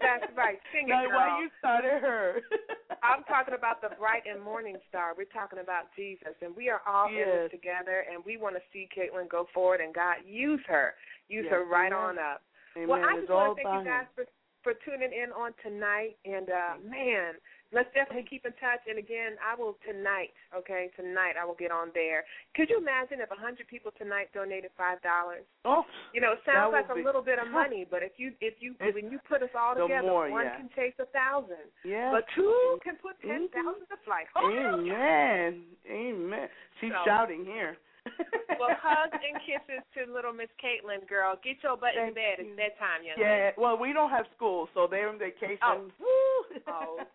[0.00, 0.58] That's right.
[0.72, 1.16] Sing it, girl.
[1.16, 2.40] why you started her?
[3.02, 5.12] I'm talking about the bright and morning star.
[5.16, 7.26] We're talking about Jesus, and we are all in Yes.
[7.48, 8.04] this together.
[8.10, 10.94] And we want to see Kaitlynn go forward, and God use her,
[11.28, 12.04] use Yes, her right amen.
[12.04, 12.42] on up.
[12.76, 12.88] Amen.
[12.88, 14.24] Well, I It's just want to thank you guys for
[14.62, 16.16] for tuning in on tonight.
[16.24, 17.34] And uh man,
[17.74, 18.80] let's definitely keep in touch.
[18.86, 20.30] And again, I will tonight.
[20.54, 22.22] Okay, tonight I will get on there.
[22.54, 25.42] Could you imagine if a hundred people tonight donated five dollars?
[25.66, 25.82] Oh,
[26.14, 28.78] You know, it sounds like a little bit of money, but if you if you
[28.78, 30.56] when you put us all together, more, one yeah.
[30.56, 31.66] can chase a thousand.
[31.84, 32.14] Yeah.
[32.14, 32.86] But two mm-hmm.
[32.86, 33.58] can put ten mm-hmm.
[33.58, 34.30] thousand to flight.
[34.38, 35.66] Amen.
[35.90, 36.48] Amen.
[36.80, 37.76] She's So- shouting here.
[38.60, 41.40] well, hugs and kisses to little Miss Kaitlynn, girl.
[41.42, 42.34] Get your butt in Thank bed.
[42.36, 43.56] It's bedtime, young Yeah, lady.
[43.56, 45.56] well, we don't have school, so they're on vacation.
[45.64, 45.88] Oh.
[45.96, 46.60] Woo.
[46.68, 47.08] Oh, okay.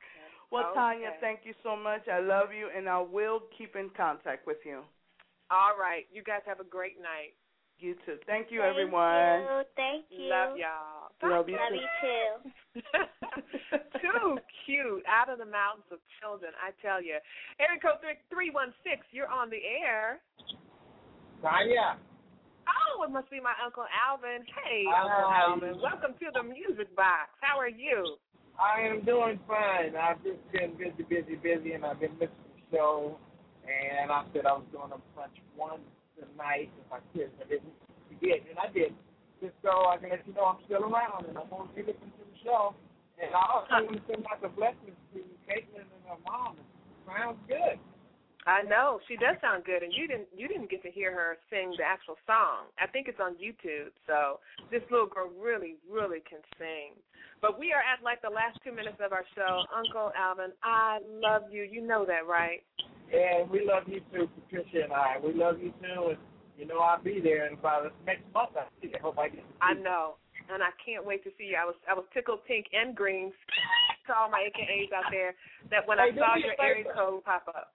[0.51, 2.07] Well, Tanya, thank you so much.
[2.11, 4.81] I love you, and I will keep in contact with you.
[5.51, 6.05] All right.
[6.13, 7.33] You guys have a great night.
[7.79, 8.17] You too.
[8.27, 9.39] Thank you, Thank everyone.
[9.39, 9.63] you.
[9.75, 10.29] Thank you.
[10.29, 11.15] Love y'all.
[11.23, 11.79] Love you Love too.
[11.79, 12.99] you too.
[13.99, 15.03] Too cute.
[15.05, 17.19] Out of the mountains of children, I tell you.
[17.59, 19.03] Area code three three one six.
[19.11, 20.19] You're on the air.
[21.43, 21.99] Tanya.
[22.67, 24.43] Oh, it must be my uncle Alvin.
[24.63, 25.03] Hey, Hi.
[25.03, 25.75] Uncle Alvin.
[25.83, 27.31] Welcome to the Music Box.
[27.41, 28.17] How are you?
[28.59, 29.95] I am doing fine.
[29.95, 33.17] I've just been busy, busy, busy, and I've been missing the show.
[33.63, 35.79] And I said I was going to punch one
[36.19, 37.31] tonight if I could.
[37.39, 37.71] I didn't
[38.11, 38.91] forget, and I did.
[39.39, 41.87] Just so I can let you know I'm still around, and I'm going to be
[41.87, 42.75] listening to the show.
[43.15, 46.59] And I also want to send out the blessings to Kaitlynn and her mom.
[46.59, 46.67] It
[47.07, 47.79] sounds good.
[48.47, 51.37] I know she does sound good, and you didn't you didn't get to hear her
[51.51, 52.71] sing the actual song.
[52.79, 53.91] I think it's on YouTube.
[54.07, 54.39] So
[54.71, 56.95] this little girl really really can sing.
[57.41, 59.63] But we are at like the last two minutes of our show.
[59.71, 61.63] Uncle Alvin, I love you.
[61.63, 62.59] You know that, right?
[63.09, 65.17] And we love you too, Patricia and I.
[65.23, 66.19] We love you too, and
[66.57, 68.51] you know I'll be there in about next month.
[68.59, 68.91] I see.
[68.93, 69.43] I hope I get.
[69.61, 70.15] I know,
[70.51, 71.57] and I can't wait to see you.
[71.57, 73.31] I was I was tickled pink and green
[74.07, 75.33] to all my AKAs out there
[75.71, 77.73] that when I Hey, do saw your area code pop up.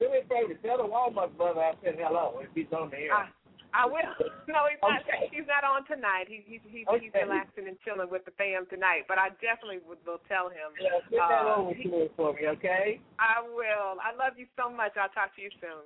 [0.00, 0.58] Do me a favor.
[0.60, 3.14] Tell the Walmart brother I said hello if he's on the air.
[3.14, 3.28] I,
[3.74, 4.14] I will.
[4.46, 5.02] No, he's not.
[5.02, 5.26] Okay.
[5.34, 6.30] He's not on tonight.
[6.30, 9.10] He's he's he's, he's relaxing and chilling with the fam tonight.
[9.10, 10.70] But I definitely would, will tell him.
[10.78, 13.02] Yeah, get that uh, over he- for me, okay?
[13.18, 13.98] I will.
[13.98, 14.94] I love you so much.
[14.94, 15.82] I'll talk to you soon.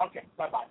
[0.00, 0.24] Okay.
[0.40, 0.64] Bye bye.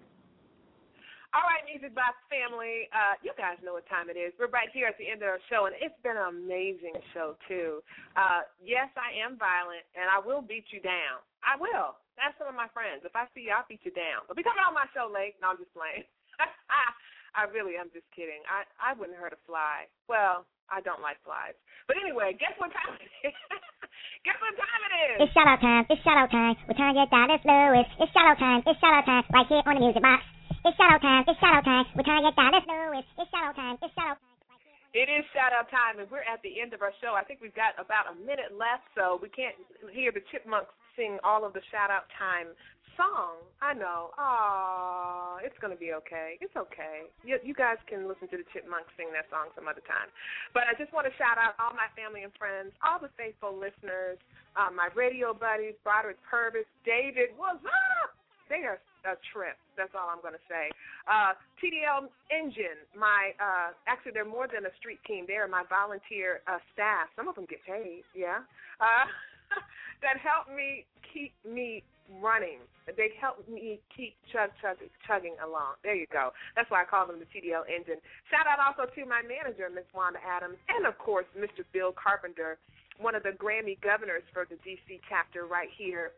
[1.38, 2.89] All right, Music Box family.
[2.89, 4.34] Uh, you guys know what time it is.
[4.41, 7.38] We're right here at the end of our show, and it's been an amazing show
[7.45, 7.86] too.
[8.18, 11.22] Uh, yes, I am violent, and I will beat you down.
[11.45, 12.01] I will.
[12.18, 13.05] That's some of my friends.
[13.05, 14.26] If I see you, I'll beat you down.
[14.26, 15.38] But be coming on my show late.
[15.38, 16.08] No, I'm just playing.
[17.38, 18.41] I really, I'm just kidding.
[18.49, 19.85] I I wouldn't hurt a fly.
[20.09, 21.53] Well, I don't like flies.
[21.85, 23.35] But anyway, guess what time it is?
[24.25, 25.17] guess what time it is?
[25.27, 25.85] It's shout out time.
[25.88, 26.57] It's shout out time.
[26.65, 27.88] We're trying to get Dallas Lewis.
[28.01, 28.61] It's shout out time.
[28.65, 29.23] It's shout out time.
[29.31, 30.25] Right here on the music box.
[30.65, 31.23] It's shout out time.
[31.29, 31.85] It's shout out time.
[31.95, 33.05] We're trying to get Dallas Lewis.
[33.21, 33.75] It's shout out time.
[33.79, 34.35] It's shout out time.
[34.97, 37.13] It is shout out time, and we're at the end of our show.
[37.13, 39.53] I think we've got about a minute left, so we can't
[39.93, 42.51] hear the chipmunks sing all of the shout out time
[42.97, 43.37] song.
[43.61, 44.09] I know.
[44.17, 46.41] Oh, it's gonna be okay.
[46.41, 47.07] It's okay.
[47.23, 50.09] You, you guys can listen to the Chipmunks sing that song some other time.
[50.51, 53.53] But I just want to shout out all my family and friends, all the faithful
[53.53, 54.17] listeners,
[54.57, 57.37] uh, my radio buddies, Broderick Purvis, David.
[57.37, 58.17] What's up?
[58.49, 59.55] They are a trip.
[59.77, 60.71] That's all I'm going to say.
[61.05, 65.25] Uh, TDL Engine, my uh, actually they're more than a street team.
[65.29, 67.07] They are my volunteer uh, staff.
[67.15, 68.03] Some of them get paid.
[68.15, 68.41] Yeah.
[68.81, 69.05] Uh,
[70.03, 71.83] that help me keep me
[72.21, 72.63] running.
[72.87, 75.75] They help me keep chug, chug, chugging along.
[75.83, 76.31] There you go.
[76.55, 77.99] That's why I call them the TDL engine.
[78.31, 81.67] Shout out also to my manager, Miss Wanda Adams, and of course, Mr.
[81.75, 82.57] Bill Carpenter,
[82.95, 86.15] one of the Grammy governors for the DC chapter right here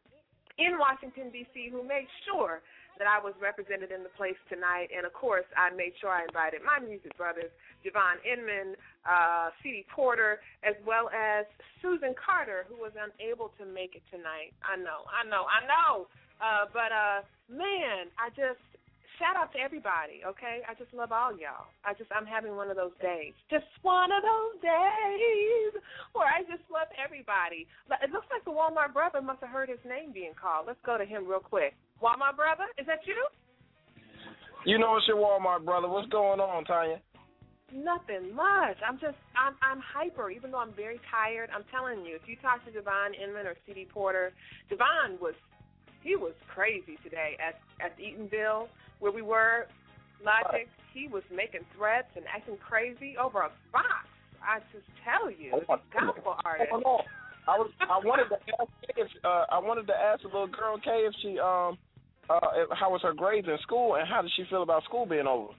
[0.59, 2.61] in Washington, D.C., who made sure
[2.99, 4.91] that I was represented in the place tonight.
[4.91, 7.49] And of course, I made sure I invited my music brothers,
[7.81, 8.75] Javon Inman,
[9.07, 9.87] uh, C.D.
[9.89, 11.47] Porter, as well as
[11.81, 14.51] Susan Carter, who was unable to make it tonight.
[14.61, 16.11] I know, I know, I know.
[16.43, 18.61] Uh, but uh, man, I just
[19.19, 20.63] shout out to everybody, okay?
[20.65, 21.67] I just love all y'all.
[21.83, 23.35] I just I'm having one of those days.
[23.51, 25.75] Just one of those days
[26.15, 27.67] where I just love everybody.
[28.01, 30.65] It looks like the Walmart brother must have heard his name being called.
[30.65, 31.75] Let's go to him real quick.
[32.01, 33.19] Walmart brother, is that you?
[34.65, 35.87] You know it's your Walmart brother.
[35.87, 37.03] What's going on, Tanya?
[37.75, 38.79] Nothing much.
[38.81, 41.51] I'm just I'm I'm hyper, even though I'm very tired.
[41.53, 43.87] I'm telling you, if you talk to Devon Inman or C.D.
[43.93, 44.33] Porter,
[44.69, 45.35] Devon was
[46.01, 48.67] he was crazy today at at Eatonville
[48.99, 49.67] where we were,
[50.23, 54.07] Logic, he was making threats and acting crazy over a box.
[54.43, 56.69] I just tell you, Oh, gospel artist.
[57.47, 60.77] I was I wanted to ask if uh, I wanted to ask the little girl
[60.83, 61.77] Kay if she um
[62.29, 62.39] uh
[62.79, 65.53] how was her grades in school and how did she feel about school being over?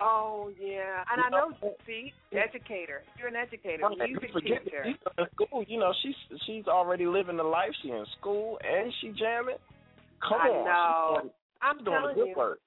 [0.00, 1.52] Oh yeah, and I know.
[1.86, 3.02] See, educator.
[3.18, 4.84] You're an educator, Right, music you forget teacher.
[4.86, 7.70] she's in school, you know, she's she's already living the life.
[7.82, 9.56] She in school and she jamming.
[10.26, 11.30] Come I on, know.
[11.62, 12.36] I'm doing telling the good you.
[12.36, 12.58] work.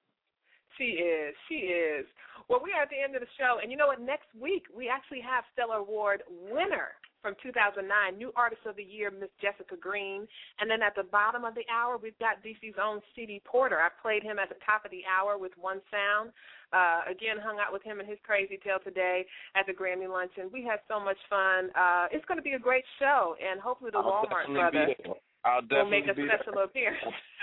[0.78, 1.34] She is.
[1.50, 2.06] She is.
[2.50, 4.00] Well, we are at the end of the show, and you know what?
[4.00, 7.84] Next week we actually have Stellar Award winner from 2009,
[8.16, 10.28] New Artist of the Year, Miss Jessica Green,
[10.62, 13.42] and then at the bottom of the hour we've got DC's own C.D.
[13.44, 13.80] Porter.
[13.82, 16.32] I played him at the top of the hour with one sound.
[16.72, 19.26] Uh, again, hung out with him and his crazy tale today
[19.56, 20.48] at the Grammy luncheon.
[20.54, 21.68] We had so much fun.
[21.76, 24.96] Uh, it's going to be a great show, and hopefully the I'll Walmart brother be
[25.04, 25.16] there.
[25.44, 26.32] I'll make a there.
[26.32, 27.02] special appearance.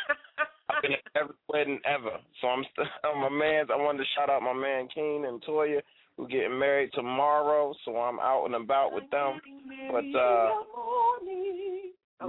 [0.70, 2.16] I've been at every wedding ever.
[2.40, 2.84] So I'm still
[3.20, 5.80] my man's I wanted to shout out my man Keen and Toya
[6.16, 9.40] who are getting married tomorrow, so I'm out and about with them.
[9.90, 10.50] But uh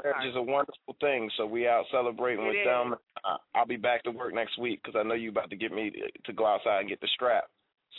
[0.03, 2.65] marriage is a wonderful thing, so we out celebrating It with is.
[2.65, 2.95] them.
[3.23, 5.71] Uh, I'll be back to work next week because I know you about to get
[5.71, 7.45] me to, to go outside and get the strap.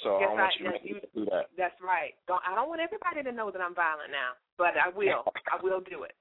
[0.04, 1.46] So Yes, I want I- you to yes, you- me do that.
[1.56, 2.12] That's right.
[2.28, 5.24] Don't I don't want everybody to know that I'm violent now, but I will.
[5.52, 6.12] I will do it.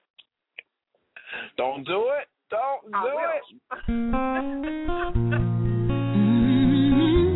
[1.57, 2.27] Don't do it.
[2.55, 3.35] Don't I do will.
[3.35, 3.45] it.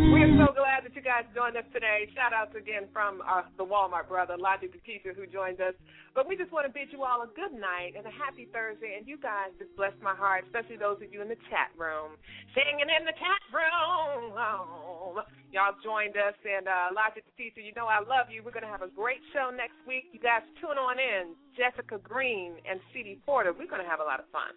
[0.10, 2.10] We are so glad that you guys joined us today.
[2.18, 5.78] Shout outs again from uh, the Walmart brother, Logic the teacher, who joined us.
[6.18, 8.98] But we just want to bid you all a good night and a happy Thursday.
[8.98, 12.18] And you guys just blessed my heart, especially those of you in the chat room,
[12.52, 14.34] singing in the chat room.
[14.36, 16.36] Oh, y'all joined us.
[16.42, 18.42] And uh, Logic the teacher, you know I love you.
[18.44, 20.10] We're going to have a great show next week.
[20.12, 21.38] You guys tune on in.
[21.56, 23.22] Jessica Green and C.D.
[23.24, 23.54] Porter.
[23.54, 24.52] We're going to have a lot of fun.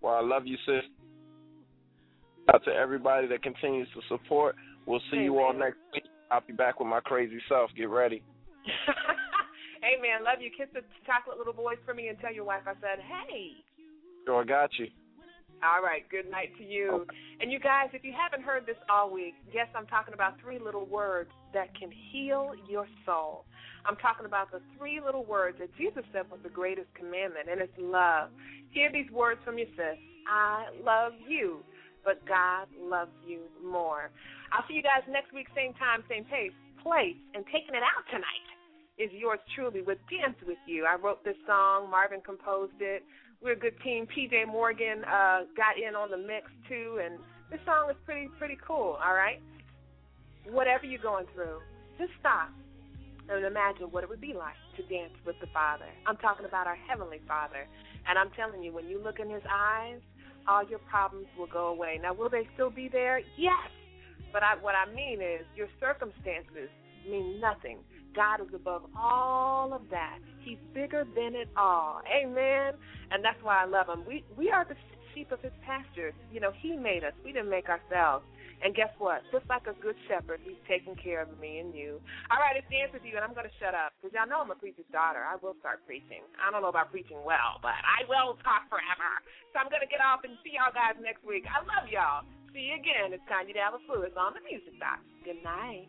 [0.00, 0.84] Well, I love you, sis.
[2.52, 4.56] Out to everybody that continues to support.
[4.86, 6.04] We'll see you all next week.
[6.30, 7.70] I'll be back with my crazy self.
[7.76, 8.22] Get ready.
[9.82, 10.50] hey, man, love you.
[10.56, 13.52] Kiss the chocolate little boys for me and tell your wife I said, hey.
[14.24, 14.86] Sure, I got you.
[15.58, 17.04] All right, good night to you.
[17.40, 20.58] And you guys, if you haven't heard this all week, yes, I'm talking about three
[20.58, 23.44] little words that can heal your soul.
[23.84, 27.60] I'm talking about the three little words that Jesus said was the greatest commandment, and
[27.60, 28.30] it's love.
[28.70, 29.98] Hear these words from your sis.
[30.30, 31.64] I love you,
[32.04, 34.10] but God loves you more.
[34.52, 38.06] I'll see you guys next week, same time, same pace, place, and taking it out
[38.10, 38.47] tonight
[38.98, 40.86] is yours truly with Dance With You.
[40.86, 43.04] I wrote this song, Marvin composed it.
[43.42, 44.06] We're a good team.
[44.06, 47.18] PJ Morgan uh, got in on the mix too, and
[47.50, 48.98] this song is pretty pretty cool.
[48.98, 49.40] All right,
[50.50, 51.60] whatever you're going through,
[51.98, 52.50] just stop
[53.28, 55.84] and imagine what it would be like to dance with the Father.
[56.06, 57.68] I'm talking about our Heavenly Father,
[58.08, 60.00] and I'm telling you, when you look in His eyes,
[60.48, 62.00] all your problems will go away.
[62.02, 63.20] Now, will they still be there?
[63.36, 63.68] Yes,
[64.32, 66.72] but I, what I mean is your circumstances
[67.08, 67.78] mean nothing.
[68.14, 70.18] God is above all of that.
[70.40, 72.00] He's bigger than it all.
[72.08, 72.74] Amen.
[73.10, 74.04] And that's why I love him.
[74.06, 74.76] We we are the
[75.14, 76.12] sheep of his pasture.
[76.32, 77.12] You know, he made us.
[77.24, 78.24] We didn't make ourselves.
[78.58, 79.22] And guess what?
[79.30, 82.02] Just like a good shepherd, he's taking care of me and you.
[82.26, 84.42] All right, it's answer to you, and I'm going to shut up because y'all know
[84.42, 85.22] I'm a preacher's daughter.
[85.22, 86.26] I will start preaching.
[86.42, 89.10] I don't know about preaching well, but I will talk forever.
[89.54, 91.46] So I'm going to get off and see y'all guys next week.
[91.46, 92.26] I love y'all.
[92.50, 93.14] See you again.
[93.14, 95.06] It's Tanya Dallas Lewis on the Music Box.
[95.22, 95.86] Good night.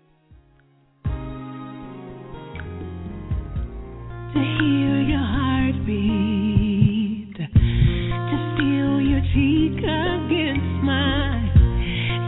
[9.10, 11.52] Your cheek against mine,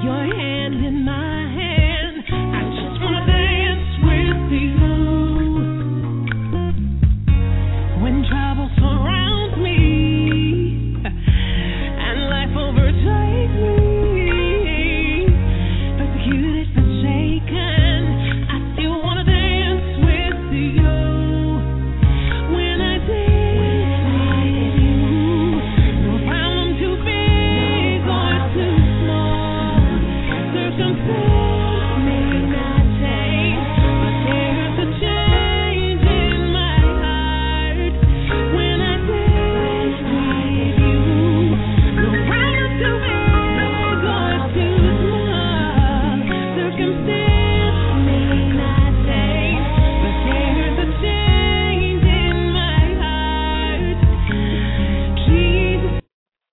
[0.04, 1.40] your hand in mine.